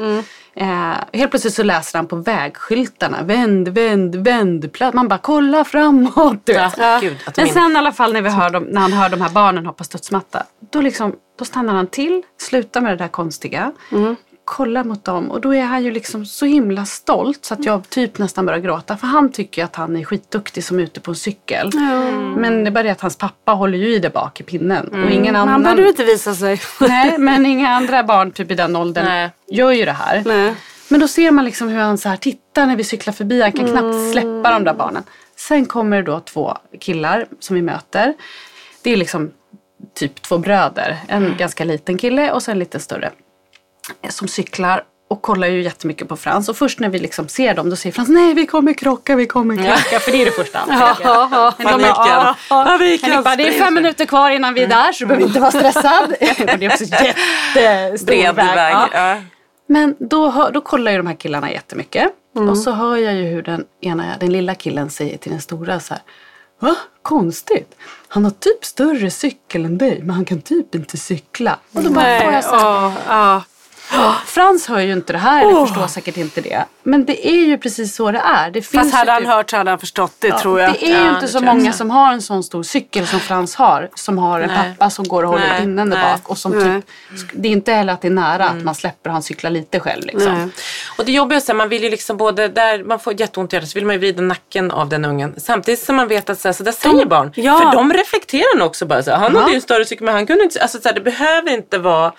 [0.56, 3.24] Eh, helt plötsligt så läser han på vägskyltarna.
[3.24, 4.78] Vänd, vänd, vänd.
[4.94, 6.42] Man bara kolla framåt.
[6.46, 6.78] Du vet.
[6.78, 9.22] Ja, gud, Men sen i alla fall när, vi hör dem, när han hör de
[9.22, 10.44] här barnen hoppa studsmatta.
[10.72, 13.72] Då, liksom, då stannar han till, slutar med det där konstiga.
[14.52, 17.90] Kollar mot dem och då är han ju liksom så himla stolt så att jag
[17.90, 18.98] typ nästan börjar gråta.
[18.98, 21.70] För han tycker att han är skitduktig som är ute på en cykel.
[22.38, 25.04] Men det är bara det att hans pappa håller ju i det bak i pinnen.
[25.04, 25.64] Och ingen Han annan...
[25.64, 26.62] behöver inte visa sig.
[26.80, 29.30] Nej, men inga andra barn typ i den åldern Nej.
[29.48, 30.24] gör ju det här.
[30.26, 30.56] Nej.
[30.90, 33.42] Men då ser man liksom hur han så här tittar när vi cyklar förbi.
[33.42, 35.04] Han kan knappt släppa de där barnen.
[35.36, 38.14] Sen kommer det då två killar som vi möter.
[38.82, 39.32] Det är liksom
[39.96, 40.98] typ två bröder.
[41.08, 43.12] En ganska liten kille och sen en lite större.
[44.10, 46.50] Som cyklar och kollar ju jättemycket på Frans.
[46.50, 49.26] Och först när vi liksom ser dem då säger Frans nej vi kommer krocka, vi
[49.26, 50.00] kommer krocka.
[50.00, 50.80] För det är det första han.
[50.80, 50.98] Ja,
[51.32, 51.92] ja, de Paniken.
[51.96, 52.64] ja, ja.
[52.66, 55.28] Paniken Henrik bara, det är fem minuter kvar innan vi är där så du behöver
[55.28, 56.04] inte vara stressad.
[56.12, 58.74] och det är också jättestor väg.
[58.74, 58.90] Ja.
[58.94, 59.18] Ja.
[59.68, 62.12] Men då, hör, då kollar ju de här killarna jättemycket.
[62.36, 62.50] Mm.
[62.50, 65.80] Och så hör jag ju hur den ena, den lilla killen säger till den stora
[65.80, 66.04] så här.
[66.60, 66.76] Va?
[67.02, 67.76] Konstigt.
[68.08, 71.60] Han har typ större cykel än dig men han kan typ inte cykla.
[71.74, 73.44] Och då bara får jag så här, ja, ja.
[74.26, 76.66] Frans hör ju inte det här eller förstår säkert inte det.
[76.84, 78.52] Men det är ju precis så det är.
[78.52, 80.74] Det finns Fast hade ju han typ- hört så hade han förstått det tror jag.
[80.74, 83.20] det är ju Ja, inte det så många som har en sån stor cykel som
[83.20, 83.90] Frans har.
[83.96, 84.74] Som har en Nej.
[84.78, 86.30] pappa som går och håller Nej, pinnen där bak.
[86.30, 86.86] Och som typ,
[87.34, 90.06] det är inte heller att det är nära att man släpper han cyklar lite själv.
[90.06, 90.52] Liksom.
[90.98, 93.54] Och det jobbiga är så här, man vill ju liksom både där man får jätteont
[93.54, 95.36] i hjärtat så vill man ju vrida nacken av den ungen.
[95.38, 97.32] Samtidigt som man vet att så, här, så där säger barn.
[97.36, 97.58] ja.
[97.60, 99.40] För de reflekterar nog också bara så här, han Ja.
[99.40, 101.78] hade ju en större cykel men han kunde inte, alltså så här, det behöver inte
[101.78, 102.12] vara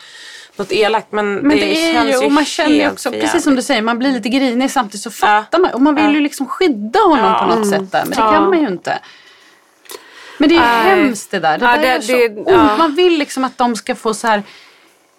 [0.57, 3.55] något elakt men, Men det, är känns ju, och man känner ju också, precis som
[3.57, 5.13] du säger, man blir lite grinig samtidigt så Ja.
[5.13, 5.71] fattar man.
[5.75, 6.11] Och man vill Ja.
[6.11, 8.01] ju liksom skydda honom på något sätt där.
[8.05, 8.33] Men det Ja.
[8.33, 8.99] kan man ju inte.
[10.39, 11.59] Men det är ju hemskt det där.
[11.59, 12.77] Det Ja, där det- så det- ja.
[12.77, 14.43] Man vill liksom att de ska få så här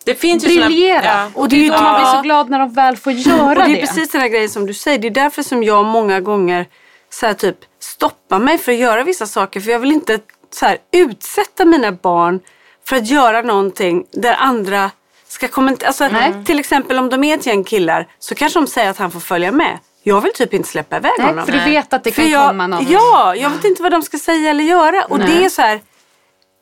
[0.06, 1.04] Det finns ju såna- briljera.
[1.06, 1.32] ja.
[1.34, 3.56] Och det är ju då man blir så glad när de väl får göra Och
[3.56, 3.82] det det.
[3.82, 4.98] är precis den här grejen som du säger.
[5.00, 6.66] Det är därför som jag många gånger
[7.10, 9.60] så här, typ stoppar mig för att göra vissa saker.
[9.62, 10.20] För jag vill inte
[10.54, 12.40] så här, utsätta mina barn
[12.86, 14.92] för att göra någonting där andra
[15.34, 15.88] ska kommentera.
[15.88, 16.34] Alltså, Nej.
[16.46, 19.20] till exempel om de är ett gäng killar så kanske de säger att han får
[19.20, 19.80] följa med.
[20.04, 21.46] Jag vill typ inte släppa iväg Nej, honom.
[21.46, 22.86] för du vet att det För kan jag, komma någon.
[22.92, 25.06] Ja, jag vet inte vad de ska säga eller göra.
[25.06, 25.28] Och Nej.
[25.28, 25.82] det är så här.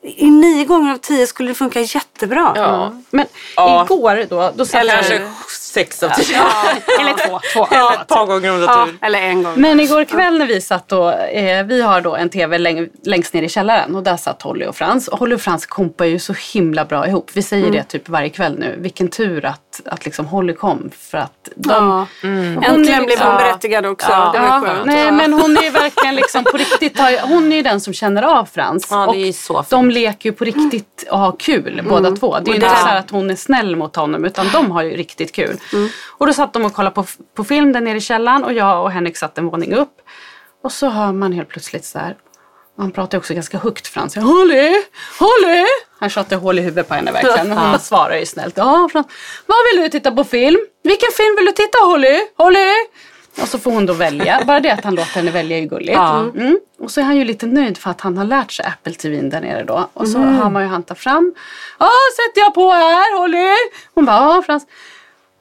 [0.04, 2.54] I nio gånger av tio skulle det funka jättebra.
[2.56, 2.94] Ja.
[3.10, 3.84] Men Ja.
[3.86, 5.30] igår då, då satt Kanske jag...
[5.74, 6.38] sex av tio.
[7.00, 7.40] Eller två.
[7.54, 7.68] två.
[7.72, 9.54] Eller ett par gånger om Ja, eller en gång.
[9.56, 13.34] Men igår kväll när vi satt och, eh, vi har då en tv läng, längst
[13.34, 15.08] ner i källaren och där satt Holly och Frans.
[15.08, 17.30] Och Holly och Frans kompar ju så himla bra ihop.
[17.34, 18.76] Vi säger det typ varje kväll nu.
[18.80, 21.70] Vilken tur att, att liksom Holly kom för att de...
[21.74, 22.08] Ja.
[22.22, 24.08] Hon är Äntligen blev liksom- hon berättigad också.
[24.12, 24.32] Ja.
[24.34, 24.86] Det var Ja, skönt.
[24.86, 27.94] nej men hon är ju verkligen liksom på riktigt, har- hon är ju den som
[27.94, 28.88] känner av Frans.
[28.92, 32.40] Ja, det och de leker ju på riktigt och har kul båda två.
[32.40, 34.84] Det är ju inte så här att hon är snäll mot honom utan de har
[34.84, 35.58] ju riktigt kul.
[36.08, 38.84] Och då satt de och kollade på, på film där nere i källaren och jag
[38.84, 40.02] och Henrik satt en våning upp.
[40.64, 42.16] Och så hör man helt plötsligt så här
[42.78, 44.16] han pratar också ganska högt Frans.
[44.16, 44.84] Holly!
[45.20, 45.66] Holly!
[46.00, 47.52] Han tjatar hål i huvudet på henne verkligen.
[47.58, 48.58] Och hon svarar ju snällt.
[48.58, 49.08] Ja, Frans.
[49.46, 50.60] Vad vill du titta på film?
[50.84, 52.20] Vilken film vill du titta Holly?
[52.38, 52.72] Holly!
[53.42, 54.42] Och så får hon då välja.
[54.46, 55.94] Bara det att han låter henne välja är ju gulligt.
[55.94, 56.20] Ja.
[56.20, 56.60] Mm.
[56.80, 59.30] Och så är han ju lite nöjd för att han har lärt sig Apple TVn
[59.30, 59.90] där nere då.
[59.94, 61.34] Och så hör man ju han ta fram.
[61.80, 63.56] Ja, sätter jag på här Holly.
[63.94, 64.66] Hon bara, ja Frans.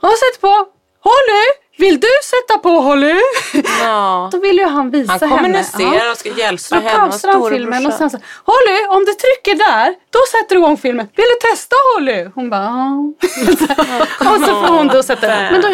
[0.03, 0.53] Har sett på!
[1.07, 1.45] Håll nu!
[1.81, 3.15] Vill du sätta på Holly?
[3.85, 4.29] Ja.
[4.33, 5.37] Då vill ju han visa Han henne.
[5.43, 6.93] kommunicerar och ska hjälpa Så då henne.
[7.05, 10.61] och pausar han filmen och sen så Holly, om du trycker där, då sätter du
[10.61, 11.09] igång filmen.
[11.17, 12.29] Vill du testa Holly?
[12.35, 13.13] Hon bara ja.
[14.31, 15.69] och så får hon då sätta Men då,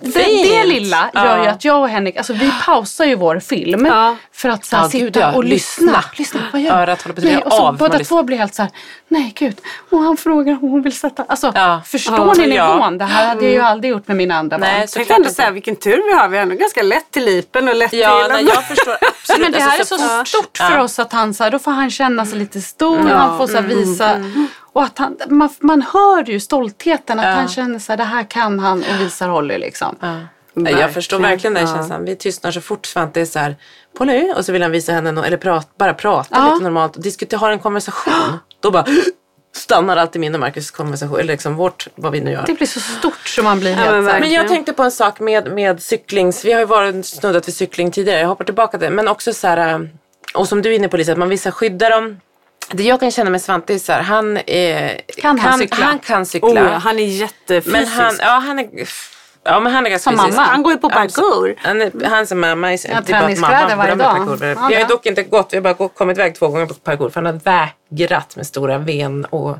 [0.00, 1.50] det, det lilla gör ju Ja.
[1.50, 4.16] att jag och Henrik, alltså vi pausar ju vår film Ja.
[4.32, 5.32] för att så här, Ja, sitta gud, ja.
[5.32, 5.86] och lyssna.
[5.86, 6.02] Lyssna.
[6.16, 6.40] lyssna.
[6.52, 7.76] Vad gör Örat håller på att nej, och så av.
[7.76, 8.70] Båda två blir helt så här,
[9.08, 9.60] nej gud.
[9.90, 11.80] Och han frågar om hon vill sätta, alltså Ja.
[11.86, 12.32] förstår Ja.
[12.46, 12.74] ni Ja.
[12.74, 12.98] nivån?
[12.98, 14.70] Det här hade jag ju aldrig gjort med mina andra barn.
[14.70, 14.90] Nej, Jag
[15.34, 16.28] så säga vilken tur vi har.
[16.28, 18.32] Vi har ändå ganska lätt till lipen och lätt Ja, till...
[18.32, 19.40] nej, jag förstår absolut.
[19.42, 20.82] Men det här är Alltså, så fort- stort för Ja.
[20.82, 23.54] oss att han så här, då får han känna sig lite stor, han får så
[23.56, 24.24] här, visa
[24.72, 27.30] och att han, man, man hör ju stoltheten att Ja.
[27.32, 29.96] han känner så här, det här kan han och visar Holly liksom.
[30.00, 30.70] Ja.
[30.70, 31.74] Jag förstår verkligen den Ja.
[31.74, 32.04] känslan.
[32.04, 33.56] Vi tystnar så fort Svante är så här
[33.98, 36.52] på nu och så vill han visa henne no- eller prat, bara prata Ja.
[36.52, 38.12] lite normalt och diskutera, ha en konversation.
[38.60, 38.84] Då bara
[39.56, 42.44] stannar alltid min och Marcus konversation, eller liksom vårt, vad vi nu gör.
[42.46, 44.92] Det blir så stort så man blir Ja, helt men Men jag tänkte på en
[44.92, 48.78] sak med, med cyklings, vi har ju varit snuddat vid cykling tidigare, jag hoppar tillbaka
[48.78, 48.90] till det.
[48.90, 49.80] Men också så här, äh,
[50.34, 52.20] och som du är inne på Lisa, att man vill skydda dem.
[52.72, 55.84] Det jag kan känna med Svante är så här, han, är, Kan han cykla?
[55.84, 56.48] Han kan cykla.
[56.48, 57.72] Oh, han är jättefysisk.
[57.72, 58.68] men han, ja, han är,
[59.44, 60.36] ja, men han är ganska Som fysisk.
[60.36, 60.48] mamma.
[60.48, 61.54] Han går ju på parkour.
[61.58, 64.36] Han är, han som mamma är Ja, är bara mamma varje dag.
[64.68, 67.10] Vi har ju dock inte gått, vi har bara kommit iväg två gånger på parkour
[67.10, 67.40] för han har
[67.90, 69.56] vägrat med stora ven och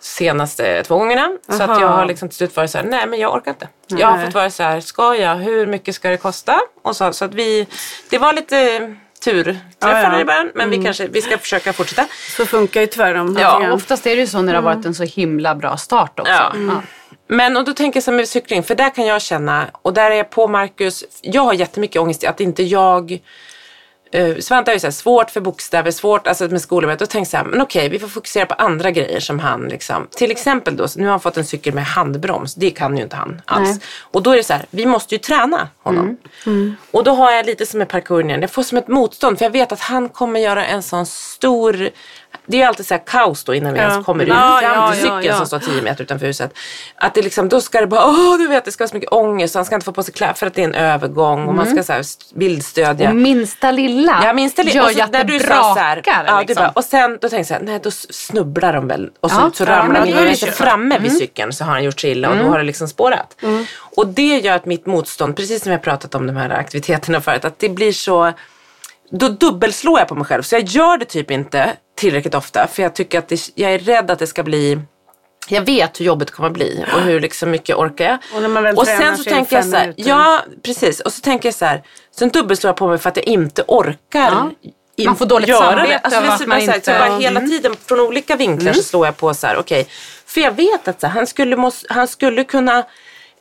[0.00, 1.32] senaste två gångerna.
[1.48, 3.68] Så att jag har liksom till slut varit så här, nej men jag orkar inte.
[3.86, 4.26] Jag har Nej.
[4.26, 6.60] fått vara så här, ska jag, hur mycket ska det kosta?
[6.82, 7.66] Och så, så att vi,
[8.10, 9.44] det var lite tur
[9.78, 10.20] träffade Ja, ja.
[10.20, 12.06] i början men vi kanske, vi ska försöka fortsätta.
[12.36, 13.36] Så funkar ju tyvärr de.
[13.40, 13.72] Ja.
[13.72, 16.32] Oftast är det ju så när det har varit en så himla bra start också.
[16.32, 16.52] Ja.
[16.68, 16.82] Ja.
[17.32, 19.92] Men och då tänker jag så här med cykling, för där kan jag känna, och
[19.92, 23.20] där är jag på Marcus, jag har jättemycket ångest i att inte jag
[24.16, 26.98] Uh, Svante har ju så här, svårt för bokstäver, svårt alltså med skolarbetet.
[26.98, 29.62] Då tänkte jag så här, men okej, vi får fokusera på andra grejer som han
[29.62, 30.06] liksom.
[30.10, 32.54] Till exempel då, nu har han fått en cykel med handbroms.
[32.54, 33.68] Det kan ju inte han alls.
[33.68, 33.78] Nej.
[34.00, 36.16] Och då är det så här, vi måste ju träna honom.
[36.90, 38.40] Och då har jag lite som med parkouren.
[38.40, 41.90] Jag får som ett motstånd för jag vet att han kommer göra en sån stor
[42.46, 43.90] det är ju alltid så här kaos då innan vi Ja.
[43.90, 45.36] ens kommer ut Ja, fram ja, till cykeln ja.
[45.36, 46.54] som står 10 meter utanför huset.
[46.96, 49.12] Att det liksom, då ska det bara, åh du vet det ska vara så mycket
[49.12, 49.54] ångest.
[49.54, 51.66] Han ska inte få på sig kläder för att det är en övergång och man
[51.70, 53.08] ska så här bildstödja.
[53.10, 55.74] Och minsta lilla Ja, minsta li- gör ju att när det du brakar.
[55.74, 56.62] så här, ja, du liksom.
[56.64, 59.50] bara, och sen då tänkte jag så här, nej då snubblar de väl och så,
[59.54, 60.54] så ramlar inte kört.
[60.54, 63.36] framme vid cykeln så har han gjort sig illa och då har det liksom spårat.
[63.96, 67.44] Och det gör att mitt motstånd, precis som har pratat om de här aktiviteterna förut,
[67.44, 68.32] att det blir så
[69.12, 70.42] då dubbelslår jag på mig själv.
[70.42, 72.66] Så jag gör det typ inte tillräckligt ofta.
[72.66, 74.78] För jag tycker att det, jag är rädd att det ska bli
[75.48, 78.18] jag vet hur jobbet kommer bli och hur liksom mycket orkar jag.
[78.36, 81.00] Och när man väl och sen så det tänker jag så här, ja precis.
[81.00, 81.82] Och så tänker jag så här,
[82.16, 84.50] sen dubbelslår jag på mig för att jag inte orkar.
[84.96, 85.98] in- Man får dåligt göra samvete det.
[85.98, 87.02] Alltså, det så- man så här, inte- Mm.
[87.02, 89.86] så bara hela tiden från olika vinklar så slår jag på så här, okej.
[90.26, 92.84] För jag vet att så här, han, skulle mås, han skulle kunna,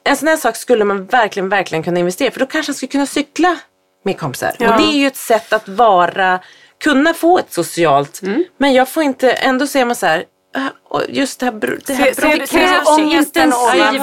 [0.03, 2.31] en sån här sak skulle man verkligen, verkligen kunna investera.
[2.31, 3.57] För då kanske han skulle kunna cykla
[4.03, 4.51] med kompisar.
[4.59, 4.73] Ja.
[4.75, 6.39] Och det är ju ett sätt att vara,
[6.83, 8.43] kunna få ett socialt, Mm.
[8.57, 10.23] men jag får inte, ändå ser man så här,
[10.55, 11.53] äh, och just det här,
[11.85, 13.93] det här ser du krävs ångesten Ja, jag,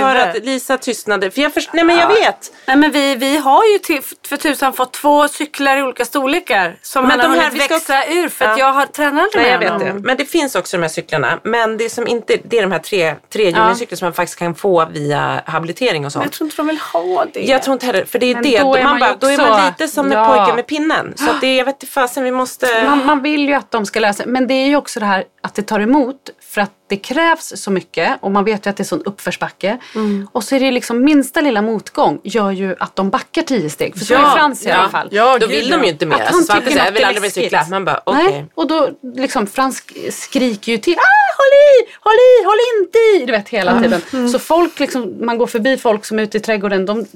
[0.00, 1.30] hör, att- att Lisa tystnade.
[1.30, 2.52] För jag, först, nej men jag vet.
[2.66, 6.76] Nej men vi, vi har ju till, för tusan fått två cyklar i olika storlekar
[6.82, 8.66] som Men han de har här- hunnit växa ur för att Ja.
[8.66, 9.86] jag har tränat Nej, jag med vet det.
[9.88, 10.02] honom.
[10.02, 11.38] Men det finns också de här cyklarna.
[11.42, 14.86] Men det som inte, det är de här tre, trehjulingscyklar som man faktiskt kan få
[14.92, 16.32] via habilitering och Men jag sånt.
[16.32, 17.40] tror inte de vill ha det.
[17.42, 18.58] Jag tror inte heller, för det är Men det.
[18.60, 20.34] då är man ju bara, då är man lite som med Ja.
[20.36, 21.12] pojken med pinnen.
[21.16, 22.84] Så att det, jag vet inte fasen, vi måste...
[22.86, 24.26] Man, man vill ju att de ska lära sig.
[24.26, 27.52] Men det är ju också det här att det tar emot för att det krävs
[27.56, 29.78] så mycket och man vet ju att det är sån uppförsbacke.
[29.94, 30.28] Mm.
[30.32, 33.98] Och så är det liksom minsta lilla motgång gör ju att de backar tio steg.
[33.98, 34.74] För så Ja, är Frans i Ja.
[34.74, 35.08] alla fall.
[35.10, 36.16] Ja, Då vill de ju inte mer.
[36.16, 37.44] Att han Svante tycker säger, jag något vill är aldrig mer läskigt.
[37.44, 37.66] cykla.
[37.70, 38.24] Man bara, okej.
[38.24, 40.94] Nej, och då liksom Frans skriker ju till.
[40.98, 43.26] Ah, håll i, håll i, håll inte i.
[43.26, 44.28] Du vet hela tiden.
[44.32, 46.86] Så folk liksom, man går förbi folk som är ute i trädgården.
[46.86, 47.06] De,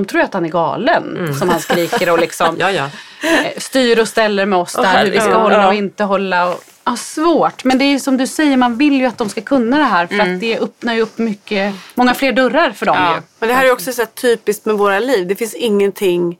[0.00, 2.84] de tror att han är galen som han skriker och liksom Ja, ja.
[3.22, 5.04] eh, styr och ställer med oss där.
[5.04, 5.42] hur vi ska herregud.
[5.42, 5.66] hålla Ja.
[5.68, 6.48] och inte hålla.
[6.48, 7.64] Och, ja, svårt.
[7.64, 10.06] Men det är som du säger, man vill ju att de ska kunna det här.
[10.06, 13.14] För att det öppnar ju upp mycket, många fler dörrar för dem Ja.
[13.14, 13.22] ju.
[13.38, 15.26] Men det här är också så här typiskt med våra liv.
[15.26, 16.38] Det finns ingenting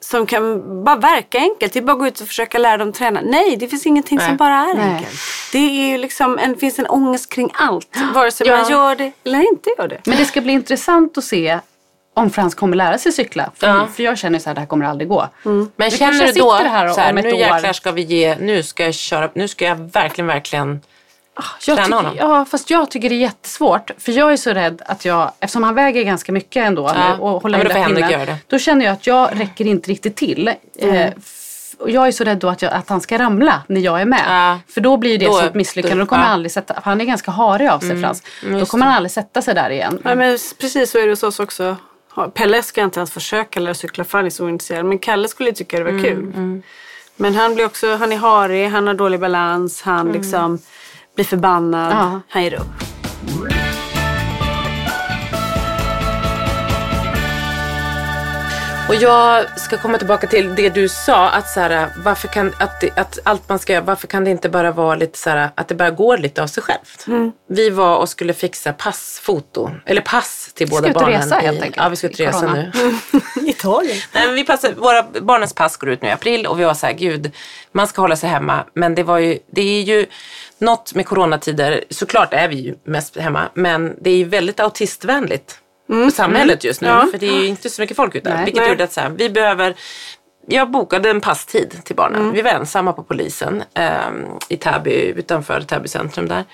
[0.00, 1.72] som kan bara verka enkelt.
[1.72, 3.20] Det är bara att gå ut och försöka lära dem träna.
[3.24, 4.36] Nej, det finns ingenting som Nej.
[4.36, 4.84] bara är Nej.
[4.94, 5.14] enkelt.
[5.52, 7.88] Det är ju liksom en, finns en ångest kring allt.
[8.14, 8.56] Vare sig Ja.
[8.56, 10.00] man gör det eller inte gör det.
[10.04, 11.58] Men det ska bli intressant att se
[12.18, 13.50] om Frans kommer lära sig cykla.
[13.54, 13.86] För, Ja.
[13.96, 15.28] för jag känner så här, det här kommer aldrig gå.
[15.42, 18.84] Men Det känner du då, här så här, nu jäklar ska vi ge, nu ska
[18.84, 20.80] jag köra, nu ska jag verkligen, verkligen
[21.66, 22.16] Jag Träna tycker, honom.
[22.38, 23.90] ja, fast jag tycker det är jättesvårt.
[23.98, 27.14] För jag är så rädd att jag, eftersom han väger ganska mycket ändå Ja.
[27.16, 28.36] och håller Ja, då pinnen.
[28.46, 30.48] Då känner jag att jag räcker inte riktigt till.
[30.78, 31.14] Eh, f-
[31.78, 34.04] och jag är så rädd då att, jag, att han ska ramla när jag är
[34.04, 34.24] med.
[34.28, 34.58] Ja.
[34.74, 36.02] För då blir det Då- ett misslyckande.
[36.02, 36.26] Då kommer ja.
[36.26, 38.22] han aldrig sätta, han är ganska harig av sig Frans.
[38.50, 40.00] Då kommer han aldrig sätta sig där igen.
[40.04, 41.76] Ja, men precis så är det hos oss också.
[42.26, 44.84] Pelle ska inte ens försöka lära cykla för han är så ointresserad.
[44.86, 46.32] Men Kalle skulle tycka det var kul.
[47.16, 50.58] Men han blir också, han är harig, han har dålig balans, han liksom
[51.14, 52.20] blir förbannad, Ja.
[52.28, 52.66] han ger upp.
[58.88, 62.98] Och jag ska komma tillbaka till det du sa, att, så här, varför, kan, att,
[62.98, 65.68] att allt man ska göra, varför kan det inte bara vara lite så här, att
[65.68, 67.06] det bara går lite av sig självt?
[67.48, 71.20] Vi var och skulle fixa passfoto, eller pass till båda ut och barnen.
[71.20, 72.72] resa, helt i, enkelt, Ja, vi ska ut och resa corona.
[73.36, 73.46] nu.
[73.50, 73.96] Italien.
[74.12, 76.74] Nej, men vi passar, våra barnens pass går ut nu i april och vi var
[76.74, 77.32] så här, gud,
[77.72, 78.64] man ska hålla sig hemma.
[78.74, 80.06] Men det, var ju, det är ju
[80.58, 85.58] något med coronatider, såklart är vi ju mest hemma, men det är ju väldigt autistvänligt
[85.88, 86.88] på samhället just nu.
[86.88, 88.34] För det är ju inte så mycket folk ute.
[88.34, 88.44] Nej.
[88.44, 88.70] Vilket Nej.
[88.70, 89.74] gjorde att så här, vi behöver
[90.50, 92.32] jag bokade en passtid till barnen.
[92.32, 96.44] Vi var ensamma på polisen ehm, i Täby, utanför Täby centrum där.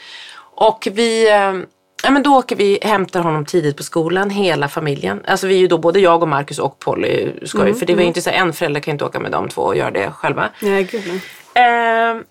[0.57, 1.67] Och vi, ehm,
[2.03, 5.21] ja, men då åker vi, hämtar honom tidigt på skolan, hela familjen.
[5.27, 7.95] Alltså vi är ju då både jag och Marcus och Polly ska ju, för det
[7.95, 9.91] var ju inte så en förälder kan ju inte åka med de två och göra
[9.91, 10.49] det själva.
[10.61, 11.21] Nej, gud nej.
[11.65, 12.25] Ehm,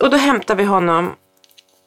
[0.00, 1.14] och då hämtar vi honom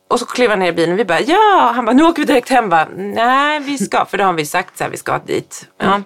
[0.10, 2.22] och så kliver han ner i bilen och vi bara ja, han bara nu åker
[2.22, 2.74] vi direkt hem?
[2.96, 5.68] Nej vi ska, för då har vi sagt så här, vi ska dit.
[5.78, 6.02] Ja.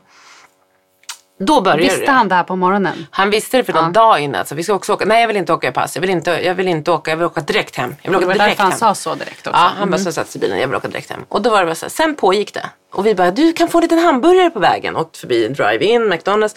[1.42, 2.12] Då börjar Visste det.
[2.12, 3.08] han det här på morgonen?
[3.12, 4.46] Han visste det för någon dag innan.
[4.46, 5.06] Så vi ska också åka.
[5.06, 5.96] Nej jag vill inte åka i pass.
[5.96, 7.12] Jag vill inte, jag vill inte åka.
[7.12, 7.96] Jag vill åka direkt hem.
[8.02, 8.80] Jag vill Det åka var direkt därför han hem.
[8.80, 9.60] sa så direkt också.
[9.60, 10.60] Ja, han bara så satt i bilen.
[10.60, 11.26] Jag vill åka direkt hem.
[11.30, 12.66] Och då var det bara så här, sen pågick det.
[12.94, 14.96] Och vi bara, du kan få en liten hamburgare på vägen.
[14.96, 16.56] Åkte förbi drive-in, McDonalds.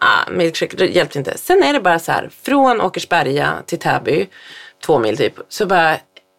[0.00, 1.38] Ah, milkshake, det hjälpte inte.
[1.38, 4.28] Sen är det bara så här, från Åkersberga till Täby,
[4.86, 5.34] två mil typ.
[5.48, 5.96] Så bara,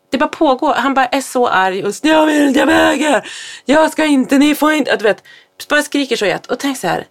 [0.10, 0.74] det bara pågår.
[0.74, 3.30] Han bara är så arg och jag vill jag väger.
[3.66, 4.96] Jag ska inte, ni får inte.
[4.96, 5.24] Du vet,
[5.70, 6.46] bara skriker så jätt.
[6.46, 7.06] Och tänk så här,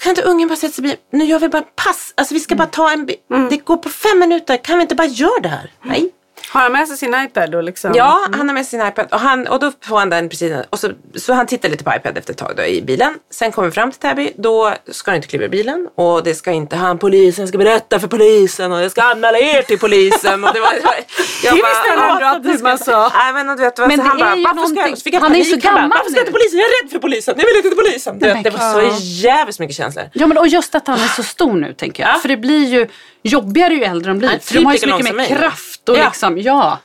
[0.00, 0.96] kan inte ungen bara sätta sig i?
[1.10, 2.12] Nu gör vi bara pass.
[2.16, 3.16] Alltså vi ska bara ta en bil.
[3.50, 4.56] Det går på fem minuter.
[4.56, 5.70] Kan vi inte bara göra det här?
[5.82, 6.10] Nej.
[6.48, 7.92] Har han med sig sin iPad då liksom?
[7.94, 10.52] Ja, han har med sin iPad och, han, och då får han den precis.
[10.70, 13.14] Och så, så han tittar lite på iPad efter ett tag då, i bilen.
[13.30, 14.32] Sen kommer vi fram till Täby.
[14.36, 18.00] Då ska han inte kliva i bilen och det ska inte han polisen ska berätta
[18.00, 20.44] för polisen och jag ska anmäla er till polisen.
[20.44, 20.72] Och det var,
[21.44, 23.12] jag Det visste han ändå att du bara sa.
[23.14, 25.20] Nej men du vet, Men så han bara, är ju varför ska jag, fick jag
[25.20, 25.62] han är panik.
[25.62, 26.58] så Han bara, gammal varför ska jag till polisen?
[26.58, 27.34] Jag är rädd för polisen.
[27.38, 28.18] Jag vill inte till polisen.
[28.18, 30.04] Du vet, det var så jävligt mycket känslor.
[30.12, 32.14] Ja men och just att han är så stor nu tänker jag.
[32.14, 32.18] Ja.
[32.18, 32.88] För det blir ju
[33.22, 34.28] jobbigare ju äldre de blir.
[34.28, 36.04] Är för de har ju typ så lika mycket mer kraft och Ja.
[36.04, 36.78] liksom, ja.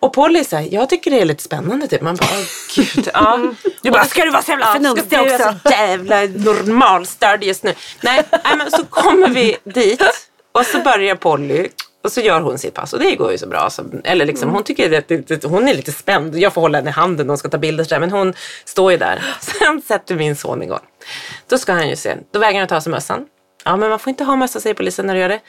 [0.00, 2.02] Och Polly här, jag tycker det är lite spännande typ.
[2.02, 2.44] Man bara, åh
[2.76, 3.08] gud.
[3.14, 3.40] Ja.
[3.82, 5.70] Du bara, ska du vara så jävla förnuftig Ska du också?
[5.70, 7.74] jävla normalstörd just nu?
[8.02, 10.02] Nej, nej, men så kommer vi dit
[10.52, 11.68] och så börjar Polly
[12.04, 13.70] och så gör hon sitt pass och det går ju så bra.
[13.70, 16.38] Så, eller liksom, hon tycker att det, det, hon är lite spänd.
[16.38, 18.00] Jag får hålla henne i handen och hon ska ta bilder sådär.
[18.00, 19.22] Men hon står ju där.
[19.40, 20.78] Sen sätter min son igång.
[21.48, 22.16] Då ska han ju se.
[22.32, 23.26] Då vägrar han ta av sig mössan.
[23.64, 25.40] Ja men man får inte ha mössa säger när du gör det.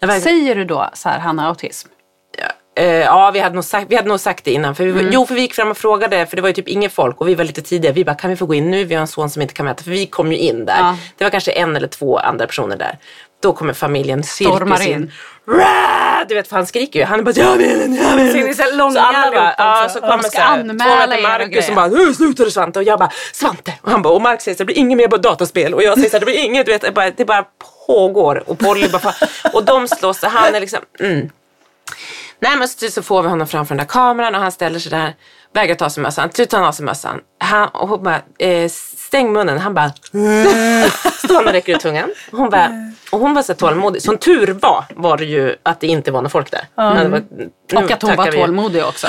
[0.00, 1.88] Vägrar- Säger du då så här, han har autism?
[2.76, 4.74] Eh, ja, vi hade, nog sagt, vi hade nog sagt det innan.
[4.74, 5.08] För vi, Mm.
[5.12, 7.28] Jo, för vi gick fram och frågade, för det var ju typ inget folk och
[7.28, 7.92] vi var lite tidiga.
[7.92, 8.84] Vi bara, kan vi få gå in nu?
[8.84, 9.82] Vi har en son som inte kan vänta.
[9.84, 10.78] För vi kom ju in där.
[10.78, 10.96] Ja.
[11.16, 12.98] Det var kanske en eller två andra personer där.
[13.42, 15.12] Då kommer familjen cirkus in.
[16.28, 17.04] Du vet, för han skriker ju.
[17.04, 18.54] Han är bara, jag vill inte, jag vill inte.
[18.54, 19.94] så Så alla bara, ja, också?
[19.94, 22.78] så kommer så här, anmäla två Marcus som bara, nu slutar du Svante.
[22.78, 23.74] Och jag bara, Svante.
[23.82, 25.74] Och han bara, och Mark säger så det blir inget mer dataspel.
[25.74, 27.44] Och jag säger så det blir inget, du vet, det bara, det bara
[27.86, 28.42] pågår.
[28.46, 29.14] Och Polly bara,
[29.52, 31.30] och de slåss och han är liksom, mm.
[32.40, 34.90] Nej men så, så får vi honom framför den där kameran och han ställer sig
[34.90, 35.14] där,
[35.54, 37.20] vägrar ta sig mössan, till slut tar han av sig mössan.
[37.38, 38.70] Han, och hon bara, eh,
[39.12, 39.58] stäng munnen.
[39.58, 39.92] Han bara,
[41.24, 42.10] står han och räcker ut tungan.
[42.30, 42.70] Hon bara,
[43.12, 44.02] och hon var så tålmodig.
[44.02, 46.66] Som tur var, var det ju att det inte var någon folk där.
[46.74, 48.38] Var, nu Och att hon var tackar vi.
[48.38, 49.06] tålmodig också.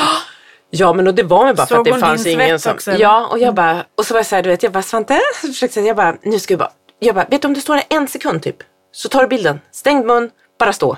[0.69, 2.73] Ja men och det var ju bara för att det fanns ingen som...
[2.73, 2.91] också?
[2.91, 5.47] Ja och jag bara, och så var jag såhär du vet, jag bara Svante, så
[5.47, 7.75] försökte jag, jag bara, nu ska vi bara, jag bara, vet du om du står
[7.75, 8.57] där en sekund typ,
[8.91, 10.97] så tar du bilden, stängd mun, bara stå.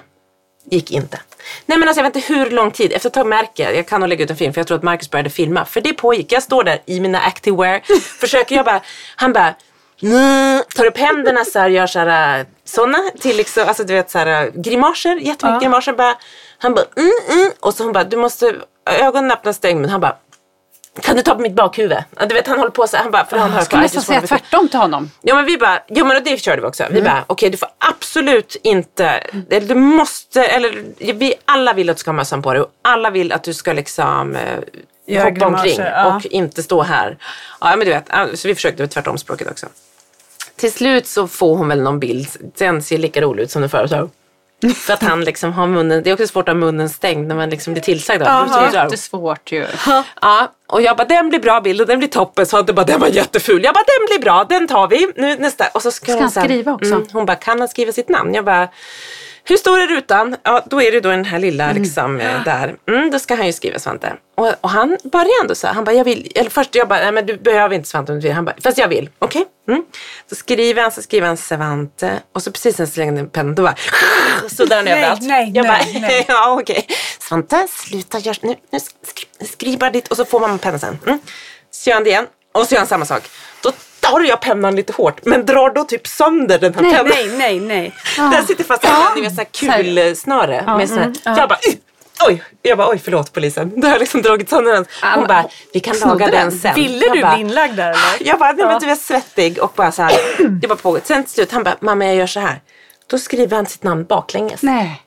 [0.72, 1.20] Gick inte.
[1.66, 3.88] Nej men alltså jag vet inte hur lång tid, efter ett tag märker jag, jag
[3.88, 5.94] kan nog lägga ut en film för jag tror att Marcus började filma, för det
[5.94, 7.82] pågick, jag står där i mina activewear,
[8.20, 8.82] försöker jag bara,
[9.16, 9.56] han bara,
[10.02, 13.94] Mm, tar upp händerna så här, gör så här, äh, såna till liksom, alltså du
[13.94, 15.94] vet så här, grimaser, jättemycket grimaser.
[15.94, 16.16] Bara,
[16.58, 17.52] han bara, mm, mm.
[17.60, 20.18] Och så hon bara, du måste, ögonen öppna stäng, men han bara,
[21.02, 21.98] kan du ta på mitt bakhuvud?
[22.30, 24.22] Du vet han håller på så han bara, för han hör på, I nästan säga
[24.22, 25.12] tvärtom till honom.
[25.22, 26.86] Ja men vi bara, ja men det körde vi också.
[26.90, 29.06] Vi bara, okej du får absolut inte,
[29.50, 32.72] eller du måste, eller vi alla vill att du ska ha mössan på dig och
[32.82, 34.36] alla vill att du ska liksom
[35.08, 36.16] eh, hoppa omkring ja.
[36.16, 37.18] och inte stå här.
[37.62, 39.68] Ja men du vet, så vi försökte tvärtom språket också.
[40.56, 42.28] Till slut så får hon väl någon bild,
[42.58, 44.10] den ser lika rolig ut som den förra.
[44.74, 47.36] För att han liksom har munnen, det är också svårt att ha munnen stängd när
[47.36, 48.70] man liksom blir tillsagd av honom.
[48.72, 49.66] Det är Jättesvårt ju.
[50.22, 52.46] Ja, och jag bara den blir bra bild och den blir toppen.
[52.46, 53.64] Så inte bara den var jätteful.
[53.64, 55.12] Jag bara den blir bra, den tar vi.
[55.16, 55.66] Nu nästa.
[55.74, 57.02] Och så ska, Ska hon han här- skriva också?
[57.14, 58.34] hon bara kan han skriva sitt namn?
[58.34, 58.68] Jag bara
[59.48, 60.36] Hur stor är rutan?
[60.44, 62.76] Ja, då är det då den här lilla liksom eh, där.
[62.88, 64.14] Mm, då ska han ju skriva Svante.
[64.36, 67.00] Och, och han börjar ändå så här, han bara, jag vill, eller först jag bara,
[67.00, 68.36] nej men du behöver inte Svante om du vill.
[68.36, 69.10] Han bara, fast jag vill.
[69.20, 69.46] Okej.
[69.68, 69.84] Mm.
[70.30, 73.56] Så skriver han, så skriver han Svante och så precis när jag slängde ner pennan,
[73.56, 73.76] då bara
[74.50, 75.22] suddar han överallt.
[75.22, 76.26] nej, jag nej, bara, nej.
[76.28, 76.88] ja okej.
[77.20, 81.00] Svante, sluta gör, nu, nu skri, skriv bara ditt och så får man pennan sen.
[81.06, 81.20] Mm.
[81.72, 83.24] Så gör han det igen och så gör han samma sak.
[83.64, 83.72] Då
[84.12, 87.10] tar jag pennan lite hårt men drar då typ sönder den här Nej, pennan.
[87.10, 87.94] nej, nej, nej.
[88.32, 90.78] Den sitter fast i ni vet såhär kulsnöre.
[90.78, 91.14] Med såhär.
[91.24, 91.60] Jag bara,
[92.28, 93.72] oj, jag bara oj förlåt polisen.
[93.76, 94.86] Då har jag liksom dragit sönder den.
[95.16, 96.76] Hon bara, vi kan laga den sen.
[96.76, 98.28] Ville du bara, bli inlagd där eller?
[98.28, 100.14] Jag bara, nej men du är svettig och bara så här.
[100.62, 101.08] Det var pågått.
[101.08, 102.62] Sen till slut, han bara, mamma jag gör så här.
[103.08, 104.62] Då skriver han sitt namn baklänges.
[104.64, 105.02] Nej.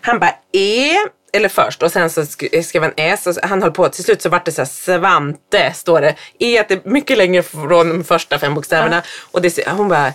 [0.00, 0.96] Han bara, E,
[1.34, 3.88] eller först och sen så sk- skrev han S och så- han höll på.
[3.88, 6.14] Till slut så vart det så här, Svante står det.
[6.38, 9.02] E är mycket längre från de första fem bokstäverna.
[9.32, 10.06] Och det, hon bara,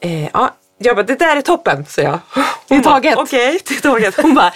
[0.00, 0.54] eh, ja.
[0.80, 2.18] Jag bara, det där är toppen, så jag.
[2.68, 3.16] Det är taget.
[3.18, 4.16] Okej, det är taget.
[4.22, 4.52] Hon bara,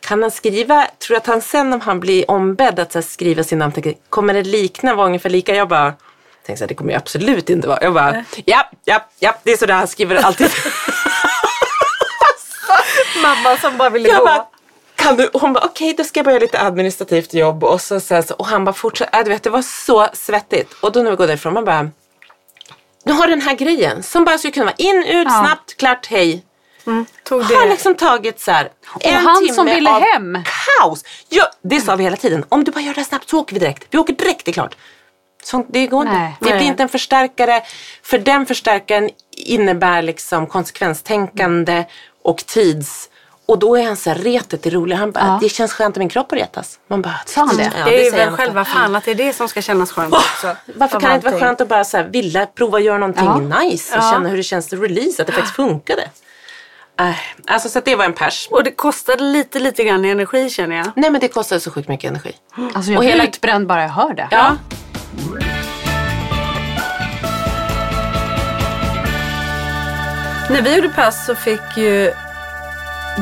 [0.00, 3.44] kan han skriva, tror du att han sen om han blir ombedd att så skriva
[3.44, 5.54] sin namn, tänker, kommer det likna, vara ungefär lika?
[5.54, 5.94] Jag bara,
[6.46, 7.78] tänkte så här, det kommer ju absolut inte vara.
[7.82, 10.50] Jag bara, ja, ja, ja, det är sådär han skriver alltid.
[13.22, 14.24] Mamma som bara ville Jag gå.
[14.24, 14.46] bara,
[15.14, 15.26] du?
[15.26, 17.64] Och hon bara, okej då ska jag börja lite administrativt jobb.
[17.64, 20.72] Och, så, så, så, och han bara fortsatte, äh, du vet det var så svettigt.
[20.80, 21.90] Och då när vi går därifrån, man bara,
[23.04, 25.44] nu har den här grejen som bara skulle kunna vara in, ut, Ja.
[25.46, 26.42] snabbt, klart, hej.
[27.24, 27.70] Tog Har det.
[27.70, 30.38] liksom tagit så här Och han som ville av hem.
[30.80, 31.04] kaos.
[31.28, 32.44] Ja, det sa vi hela tiden.
[32.48, 33.86] Om du bara gör det här snabbt så åker vi direkt.
[33.90, 34.76] Vi åker direkt, det är klart.
[35.44, 36.32] Så det går inte.
[36.40, 37.62] Det blir inte en förstärkare.
[38.02, 41.84] För den förstärkaren innebär liksom konsekvenstänkande
[42.22, 43.08] och tids.
[43.48, 44.98] Och då är han så här, retet är roligt.
[44.98, 45.38] Han bara, Ja.
[45.42, 46.78] det känns skönt i min kropp att retas.
[46.88, 47.72] Man bara, Sa han det?
[47.78, 49.92] Ja, det är ju säger väl själva fan att det är det som ska kännas
[49.92, 50.56] skönt också.
[50.74, 53.24] Varför kan det inte vara skönt att bara så här, vilja prova att göra någonting
[53.24, 53.58] Ja.
[53.60, 54.10] nice och Ja.
[54.12, 56.02] känna hur det känns att release, att det faktiskt funkade.
[57.00, 57.10] Äh,
[57.46, 58.48] alltså så att det var en pers.
[58.50, 60.86] Och det kostade lite, lite grann i energi känner jag.
[60.96, 62.32] Nej men det kostade så sjukt mycket energi.
[62.74, 64.28] Alltså jag Och blir hela- utbränd bara jag hör det.
[64.30, 64.56] Ja.
[70.50, 72.12] När vi gjorde pass så fick ju...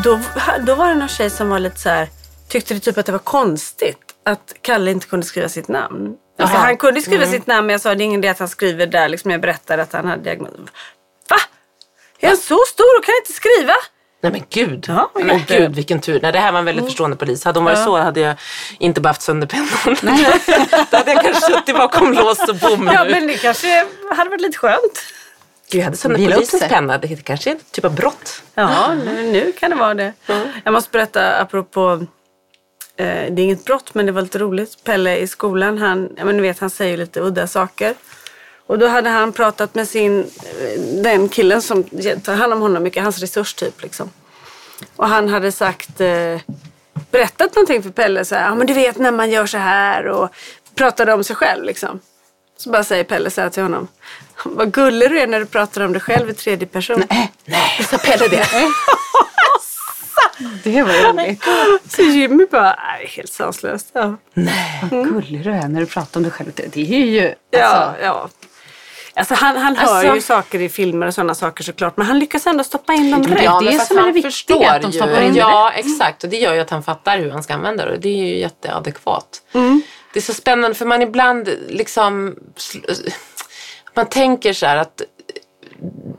[0.02, 0.20] Då,
[0.66, 2.08] då var det någon tjej som var lite så här...
[2.48, 6.14] Tyckte det typ att det var konstigt att Kalle inte kunde skriva sitt namn.
[6.38, 8.48] Alltså, han kunde skriva sitt namn men jag sa det är ingen idé att han
[8.48, 9.08] skriver där.
[9.08, 10.50] Liksom jag berättade att han hade diagnos.
[11.30, 11.36] Va?
[12.20, 13.74] Är han så stor och kan inte skriva?
[14.22, 14.84] Nej men gud.
[14.88, 16.20] Ja, men jätte- gud vilken tur.
[16.22, 17.44] Nej, det här var en väldigt förstående polis.
[17.44, 18.36] Hade hon varit så hade jag
[18.78, 19.68] inte behövt sönder pennan.
[20.90, 23.10] Då hade jag kanske suttit bakom lås och bom Ja nu.
[23.10, 23.86] men det kanske
[24.16, 25.02] hade varit lite skönt.
[25.74, 26.68] Gud, jag hade sönder Vila upp polisens sig.
[26.68, 26.98] penna.
[26.98, 28.42] Det kanske är en typ av brott.
[28.54, 30.12] Ja, nu, nu kan det vara det.
[30.64, 32.06] Jag måste berätta apropå,
[32.96, 34.84] eh, det är inget brott men det var lite roligt.
[34.84, 37.94] Pelle i skolan, han, ja, men vet, han säger lite udda saker.
[38.66, 41.84] Och då hade han pratat med sin, eh, den killen som
[42.24, 44.10] tar hand om honom mycket, hans resurstyp liksom.
[44.96, 46.40] Och han hade sagt, eh,
[47.10, 50.06] berättat någonting för Pelle så här, ja men du vet när man gör så här
[50.06, 50.28] och
[50.74, 52.00] pratade om sig själv liksom.
[52.56, 53.88] Så bara säger Pelle så här till honom.
[54.44, 57.04] Vad gullig du är när du pratar om dig själv i tredje person.
[57.44, 58.46] Nej, sa Pelle det?
[60.64, 61.42] Det var roligt.
[61.96, 63.86] Så Jimmy bara, nej, helt sanslöst.
[63.92, 64.16] Ja,
[64.90, 66.50] Vad gullig du är när du pratar om dig själv.
[66.54, 67.34] Det är ju...
[67.50, 67.60] ja.
[67.64, 68.28] Alltså, ja.
[69.16, 71.96] Alltså han, han hör Alltså- ju saker i filmer och sådana saker såklart.
[71.96, 73.40] Men han lyckas ändå stoppa in dem det rätt.
[73.42, 74.98] är det men fast som är det han viktiga, förstår att de ju.
[74.98, 76.24] stoppar in det Ja, exakt.
[76.24, 77.92] Och det gör ju att han fattar hur han ska använda det.
[77.92, 79.42] Och det är ju jätteadekvat.
[80.14, 82.36] Det är så spännande för man ibland liksom...
[83.94, 85.02] Man tänker så här att...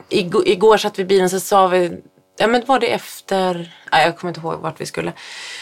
[0.09, 1.97] Igår, igår satt vi i bilen så sa vi...
[2.37, 3.73] Ja men var det efter...
[3.91, 5.13] Nej, jag kommer inte ihåg vart vi skulle.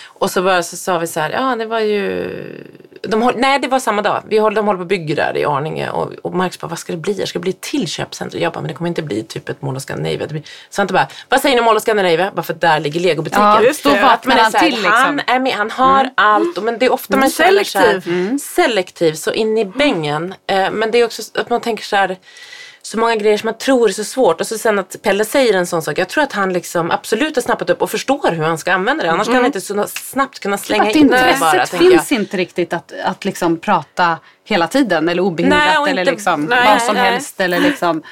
[0.05, 2.67] Och så, bara, så sa vi så här, ja det var ju...
[3.07, 4.23] De håll, nej det var samma dag.
[4.27, 5.89] Vi håller, de håller på och bygger där i Arninge.
[5.89, 7.25] Och, och Marcus bara, vad ska det bli?
[7.25, 8.41] Ska det bli ett till köpcentrum?
[8.41, 10.41] Jag bara, men det kommer inte bli typ ett Mall of Scandinavia.
[10.69, 12.31] Svante bara, vad säger ni om Mall of Scandinavia?
[12.35, 13.43] Bara för att där ligger legobutiken.
[13.45, 13.89] Ja, just det.
[13.89, 14.91] Men det är han så här, till, liksom.
[14.91, 16.57] Han är med, han har allt.
[16.57, 18.13] och- Men det är ofta man känner så här, selektiv.
[18.13, 18.39] mm.
[18.39, 20.33] selektiv, så in i bängen.
[20.47, 22.17] Eh, men det är också att man tänker så här,
[22.93, 24.41] så många grejer som man tror är så svårt.
[24.41, 25.97] Och så sen att Pelle säger en sån sak.
[25.97, 29.03] Jag tror att han liksom absolut har snappat upp och förstår hur han ska använda
[29.03, 29.11] det.
[29.11, 31.57] Annars kan han inte så snabbt kunna slänga att in det intresset bara.
[31.57, 31.69] jag.
[31.69, 36.81] finns inte riktigt att, att liksom prata hela tiden eller obehindrat eller liksom nej, vad
[36.81, 37.11] som nej.
[37.11, 37.39] helst.
[37.39, 38.03] Eller liksom,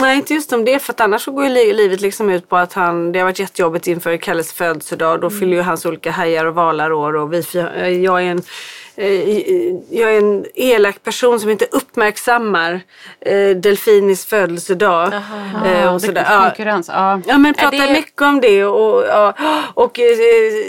[0.00, 0.78] Nej, inte just om det.
[0.78, 3.24] För att annars så går ju li- livet liksom ut på att han, det har
[3.24, 5.20] varit jättejobbigt inför Kalles födelsedag.
[5.20, 7.16] Då fyller ju hans olika hajar och valar år.
[7.16, 7.42] Och vi,
[8.04, 8.42] jag är en,
[9.90, 12.80] jag är en elak person som inte uppmärksammar
[13.20, 15.12] eh, Delfinis födelsedag.
[15.66, 16.26] Eh, och sådär.
[16.30, 16.42] Ja.
[16.48, 17.20] Konkurrens, ja.
[17.26, 19.34] Ja men pratar det- mycket om det och, ja,
[19.74, 20.06] och eh,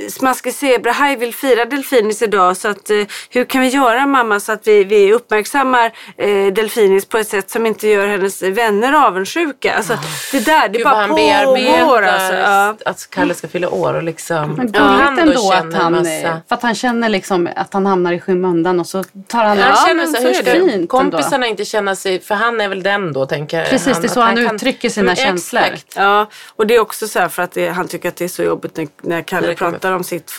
[0.10, 2.98] Smaskig Zebrahaj vill fira Delfinis idag så att eh,
[3.30, 7.50] hur kan vi göra mamma så att vi, vi uppmärksammar eh, Delfinis på ett sätt
[7.50, 9.74] som inte gör hennes vänner avundsjuka.
[9.74, 9.98] Alltså
[10.32, 12.34] det där, det Gud bara pågår alltså.
[12.36, 12.76] Ja.
[12.86, 14.52] att Kalle ska fylla år och liksom...
[14.54, 17.50] Men Ja, gulligt han då ändå att han, massa- eh, för att han känner liksom
[17.56, 20.51] att han hamnar i skymundan och så tar han Han ja, känner så, hur ska.
[20.51, 24.09] Fint kompisarna inte känna sig, för han är väl den då tänker Precis, det är
[24.09, 25.61] så han kan- uttrycker sina Mm, känslor.
[25.63, 25.93] Exakt.
[25.95, 28.30] Ja, och det är också så här för att det, han tycker att det är
[28.30, 30.32] så jobbigt när, när Kalle det pratar om sitt,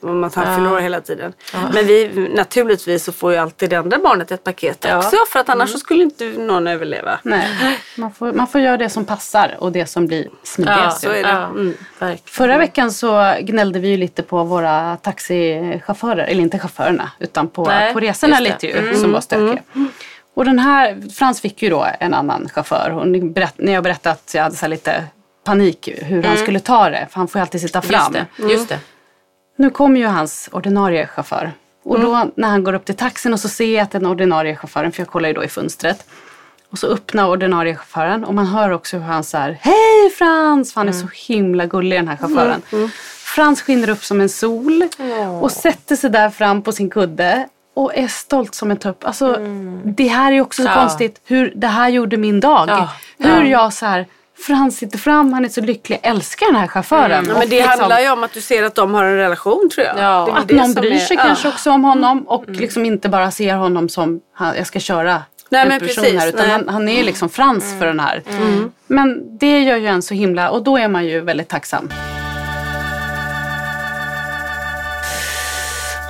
[0.00, 0.54] om att han Ja.
[0.56, 1.32] förlorar hela tiden.
[1.74, 4.96] Men vi, naturligtvis så får ju alltid det andra barnet ett paket Ja.
[4.98, 7.18] också för att annars så skulle inte någon överleva.
[7.22, 7.48] Nej,
[7.96, 11.00] man får, man får göra det som passar och det som blir Ja, smidigast.
[11.00, 11.28] så är det.
[11.28, 11.74] Ja, Mm.
[11.98, 12.20] verkligen.
[12.24, 17.64] Förra veckan så gnällde vi ju lite på våra taxichaufförer, eller inte chaufförerna, utan på,
[17.64, 18.96] Nej, på resorna lite ju, Mm.
[18.96, 19.62] som var stökiga.
[20.34, 23.82] Och den här, Frans fick ju då en annan chaufför och ni, berätt, ni har
[23.82, 25.04] berättat att jag hade så lite
[25.44, 28.14] panik hur han skulle ta det, för han får ju alltid sitta fram.
[28.14, 28.78] Just det, just det.
[29.56, 31.52] Nu kommer ju hans ordinarie chaufför.
[31.84, 32.30] Och då Mm.
[32.36, 35.00] när han går upp till taxin och så ser jag att den ordinarie chauffören, för
[35.00, 36.06] jag kollar ju då i fönstret.
[36.70, 40.72] Och så öppnar ordinarie chauffören och man hör också hur han säger Hej Frans!
[40.72, 41.08] För han är Mm.
[41.08, 42.62] så himla gullig den här chauffören.
[43.36, 44.84] Frans skiner upp som en sol
[45.40, 49.04] och sätter sig där fram på sin kudde och är stolt som en tupp.
[49.06, 49.36] Alltså,
[49.84, 50.78] Det här är också så Mm.
[50.78, 50.86] Ja.
[50.86, 52.68] konstigt hur det här gjorde min dag.
[52.68, 52.88] Ja.
[53.18, 54.06] Hur jag så här,
[54.46, 57.24] Frans sitter fram, han är så lycklig, jag älskar den här chauffören.
[57.28, 59.16] Ja, Och men det liksom- handlar ju om att du ser att de har en
[59.16, 59.98] relation tror jag.
[59.98, 60.28] Ja.
[60.28, 61.22] Är att någon bryr är- sig ja.
[61.22, 64.20] kanske också om honom och liksom inte bara ser honom som
[64.56, 67.86] jag ska köra Nej, en men precis, här utan han, han är liksom Frans för
[67.86, 68.22] den här.
[68.86, 71.88] Men det gör ju en så himla och då är man ju väldigt tacksam.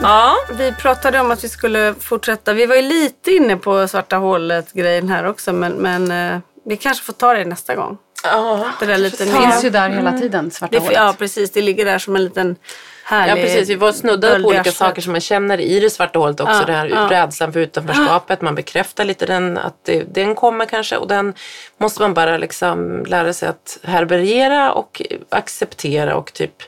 [0.02, 2.52] Ja, Vi pratade om att vi skulle fortsätta.
[2.52, 7.04] Vi var ju lite inne på svarta hålet-grejen här också men, men eh, vi kanske
[7.04, 7.98] får ta det nästa gång.
[8.24, 8.64] ja.
[8.80, 10.96] Det där lite Det finns ju där hela tiden, svarta Det, hålet.
[10.96, 12.56] ja precis, det ligger där som en liten
[13.04, 13.42] härlig...
[13.42, 16.40] Ja precis, vi var snuddade på olika saker som man känner i det svarta hålet
[16.40, 16.54] också.
[16.54, 17.08] Ja, det här ja.
[17.10, 18.40] rädslan för utanförskapet.
[18.42, 21.34] Man bekräftar lite den, att det, den kommer kanske och den
[21.78, 26.62] måste man bara liksom lära sig att härbärgera och acceptera och typ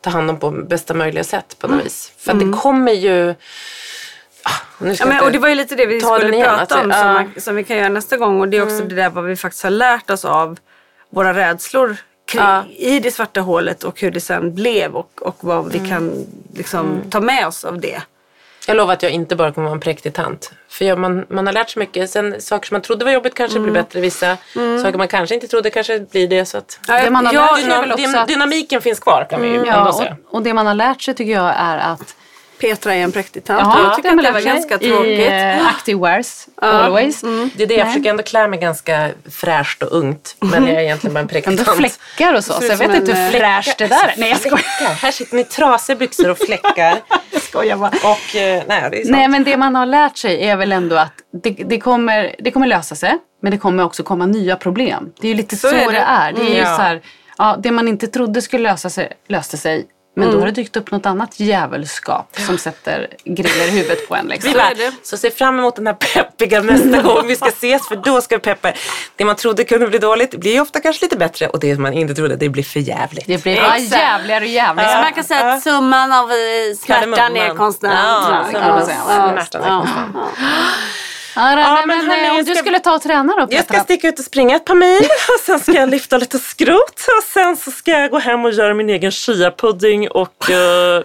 [0.00, 2.12] ta hand om på bästa möjliga sätt på något vis.
[2.18, 3.34] För att det kommer ju...
[4.42, 6.74] Ah, nu ska Ja, men, och det var ju lite det vi skulle igen, prata
[6.84, 8.40] om som, man, som vi kan göra nästa gång.
[8.40, 10.58] Och det är också det där vad vi faktiskt har lärt oss av
[11.10, 11.96] våra rädslor
[12.26, 12.64] kring, Ja.
[12.76, 17.00] i det svarta hålet och hur det sen blev och, och vad vi kan liksom,
[17.10, 18.02] ta med oss av det.
[18.70, 20.52] Jag lovar att jag inte bara kommer vara en präktig tant.
[20.68, 22.10] För jag, man, man har lärt sig mycket.
[22.10, 24.00] Sen saker som man trodde var jobbigt kanske blir bättre.
[24.00, 24.36] Vissa
[24.82, 26.44] saker man kanske inte trodde kanske blir det.
[26.44, 28.80] Så att, Det man har Ja, lärt sig är Dynam, väl också dyn- att, dynamiken
[28.82, 30.16] finns kvar kan vi ju ändå ja, säga.
[30.28, 32.16] och, och det man har lärt sig tycker jag är att
[32.60, 33.60] Petra är en präktig tant.
[33.60, 35.28] Jaha, jag tycker kan att det var ganska i tråkigt.
[35.30, 37.20] eh, active wears always.
[37.20, 37.86] Det är det, jag Nej.
[37.92, 40.36] försöker ändå klä mig ganska fräscht och ungt.
[40.40, 41.78] Men jag är egentligen bara en präktig tant.
[41.78, 44.14] fläckar och så, så jag vet inte hur eh, fräscht det där är.
[44.16, 44.94] Nej jag skojar.
[44.94, 46.98] Här sitter ni i trasiga byxor och fläckar.
[47.40, 47.88] skojar bara.
[47.90, 49.10] Och eh, nej, det är.
[49.12, 52.50] Nej men det man har lärt sig är väl ändå att det, det, kommer, det
[52.50, 53.14] kommer lösa sig.
[53.42, 55.12] Men det kommer också komma nya problem.
[55.20, 55.92] Det är ju lite så, Så är det.
[55.92, 55.98] det.
[55.98, 56.32] är.
[56.32, 56.76] Det är ju Mm.
[56.76, 57.00] så här,
[57.38, 59.86] ja, det man inte trodde skulle lösa sig, löste sig.
[60.14, 60.34] Men Mm.
[60.34, 64.26] då har det dykt upp något annat djävulskap som sätter griller i huvudet på en.
[64.28, 64.52] Liksom.
[64.52, 67.96] Vi bara, så se fram emot den här peppiga nästa gång vi ska ses för
[67.96, 68.72] då ska vi peppa.
[69.16, 72.14] Det man trodde kunde bli dåligt blir ofta kanske lite bättre och det man inte
[72.14, 73.26] trodde det blir för jävligt.
[73.26, 73.80] Det blir Exakt.
[73.92, 74.92] jävligare och jävligare.
[74.92, 76.36] Så man kan säga att summan av eh,
[76.84, 77.94] smärtan är konstant.
[78.52, 79.86] Ja, är Ja.
[81.40, 83.74] Ja, Ja, men, hörni, eh, om du ska- skulle ta och träna då Jag Petra?
[83.74, 84.98] ska sticka ut och springa ett par mil
[85.34, 88.50] och sen ska jag lyfta lite skrot och sen så ska jag gå hem och
[88.52, 91.02] göra min egen chia-pudding och eh,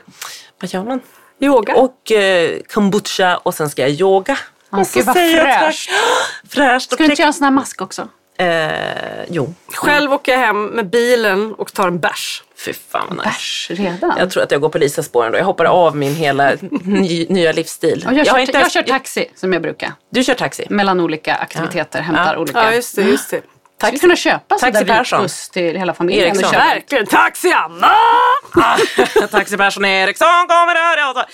[0.61, 0.99] vad gör man?
[1.41, 1.75] Yoga.
[1.75, 4.37] Och eh, kombucha och sen ska jag yoga.
[4.71, 5.89] Ja, och så gud, vad säger jag fräscht.
[6.49, 8.07] Fräscht Ska du inte göra en sån här mask också?
[8.37, 12.43] Eh, jo, Själv åker jag hem med bilen och tar en bärs.
[12.65, 13.29] fy fan vad nice.
[13.29, 14.13] Bärs redan?
[14.17, 15.37] Jag tror att jag går på Lisas spår ändå.
[15.37, 16.51] Jag hoppar av min hela
[16.83, 18.05] ny, nya livsstil.
[18.07, 19.93] Och jag, kör, har jag, inte ens- kör taxi som jag brukar.
[20.09, 20.65] Du kör taxi?
[20.69, 22.39] Mellan olika aktiviteter, hämtar Ja.
[22.39, 22.63] olika.
[22.63, 23.01] Ja, just det.
[23.01, 23.41] Just det.
[23.81, 25.21] Skulle kunna köpa Taxi sådär Persson.
[25.21, 26.27] buss till hela familjen.
[26.27, 26.51] Eriksson.
[26.51, 27.05] Verkligen.
[27.05, 27.91] Taxi Anna!
[29.31, 31.25] Taxiperson Eriksson kommer här.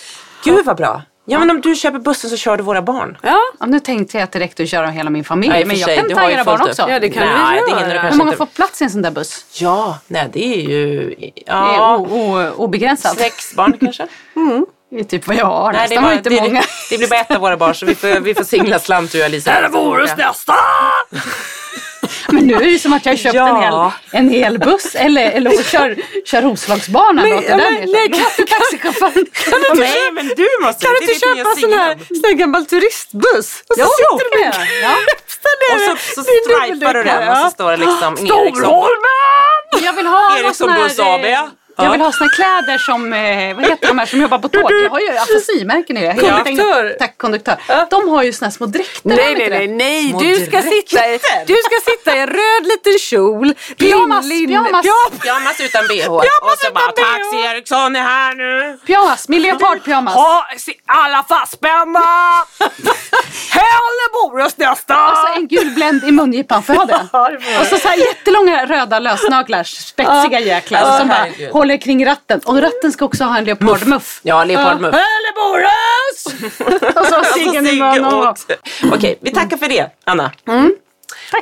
[0.44, 1.02] Gud vad bra.
[1.32, 3.18] Ja men om du köper bussen så kör du våra barn.
[3.22, 5.54] Ja, Ja, nu tänkte jag att det räckte att köra hela min familj.
[5.56, 6.84] Ja, och men jag sig, kan ta era barn fullt också.
[6.84, 6.90] upp.
[6.90, 8.02] Ja, det kan Nej, vi det göra.
[8.10, 9.46] Hur många får plats i en sån där buss?
[9.54, 11.10] Ja, nej det är ju...
[11.20, 13.18] Det är Ja, o- o- obegränsat.
[13.18, 14.08] sex barn kanske?
[14.94, 15.74] Det är typ vad jag har.
[15.74, 16.62] Nej, det, var bara, inte det, många.
[16.90, 19.18] det blir bara ett av våra barn så vi får, vi får singla slant du
[19.18, 19.52] och jag Lisa.
[19.52, 20.54] Är vårens nästa!
[22.28, 23.48] Men nu är det som att jag har köpt Ja.
[24.12, 25.96] en, hel, en hel buss eller, eller och kör,
[26.26, 27.16] kör Roslagsbanan.
[27.30, 27.88] Men- åt det där men- ner.
[27.94, 29.26] nej, kan- Taxichauffören.
[29.78, 30.86] Nej, men du måste.
[30.86, 33.64] Kan det du är inte köpa sån här, sån här gammal turistbuss?
[33.70, 34.96] Och så Jo, sitter du med ja.
[35.76, 38.56] Och så, så stripar du den och så står det liksom Eriksson.
[38.56, 39.86] Storholmen!
[39.86, 41.26] Jag vill ha här, Buss AB,
[41.78, 41.84] ja.
[41.84, 44.72] Jag vill ha såna kläder som, eh, vad heter de här som jobbar på tåg?
[44.72, 46.14] Jag har ju afasi-märken i det.
[46.14, 46.96] Konduktör.
[47.00, 47.58] Tack, konduktör.
[47.90, 49.10] De har ju såna här små dräkter.
[49.10, 50.16] Nej, nej, nej, nej.
[50.20, 53.54] Du ska, sitta i, du ska sitta i en röd liten kjol.
[53.78, 54.82] Pyjamas, pyjamas.
[54.82, 54.86] pyjamas.
[55.22, 56.10] Pyjamas utan bh.
[56.10, 58.80] och så bara, taxi Eriksson är här nu.
[58.86, 60.16] Pyjamas, min leopardpyjamas.
[60.16, 60.46] Ha
[60.86, 62.02] alla fastspända!
[63.52, 64.96] Hälleboros nästa!
[64.96, 67.60] Alltså en gul bländ i mungipan, får jag ha det?
[67.60, 71.52] Och så, så här jättelånga röda lösnaglar, spetsiga jäklar som bara herregud.
[71.52, 72.42] håller kring ratten.
[72.46, 74.20] Och ratten ska också ha en leopardmuff.
[74.24, 74.96] Ja, leopardmuff.
[74.96, 76.26] Hälleboros!
[76.96, 78.36] Och så Alltså, ciggen i munnen.
[78.94, 80.32] Okej, vi tackar för det, Anna.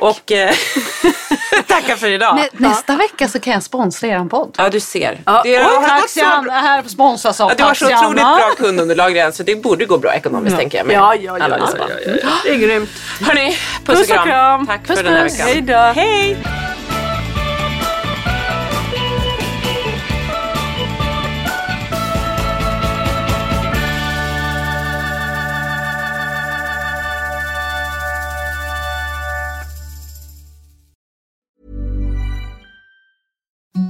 [0.00, 0.54] Och eh,
[1.66, 2.36] tackar för idag.
[2.36, 4.54] Nä, nästa vecka så kan jag sponsra er podd.
[4.58, 5.20] Ja, du ser.
[5.26, 8.22] Ja, det och har gått Taxi så här sponsras av Ja, du har så otroligt
[8.22, 10.86] bra kundunderlag redan så det borde gå bra ekonomiskt tänker jag.
[10.86, 12.28] med Ja, ja, ja, alla ja, ja, ja.
[12.44, 12.90] Det är grymt.
[13.20, 14.66] Hörni, puss, Puss och kram.
[14.66, 15.34] Tack Puss, för den här puss.
[15.34, 15.46] veckan.
[15.46, 16.00] Hej då.
[16.00, 16.36] Hej!
[33.80, 33.89] thank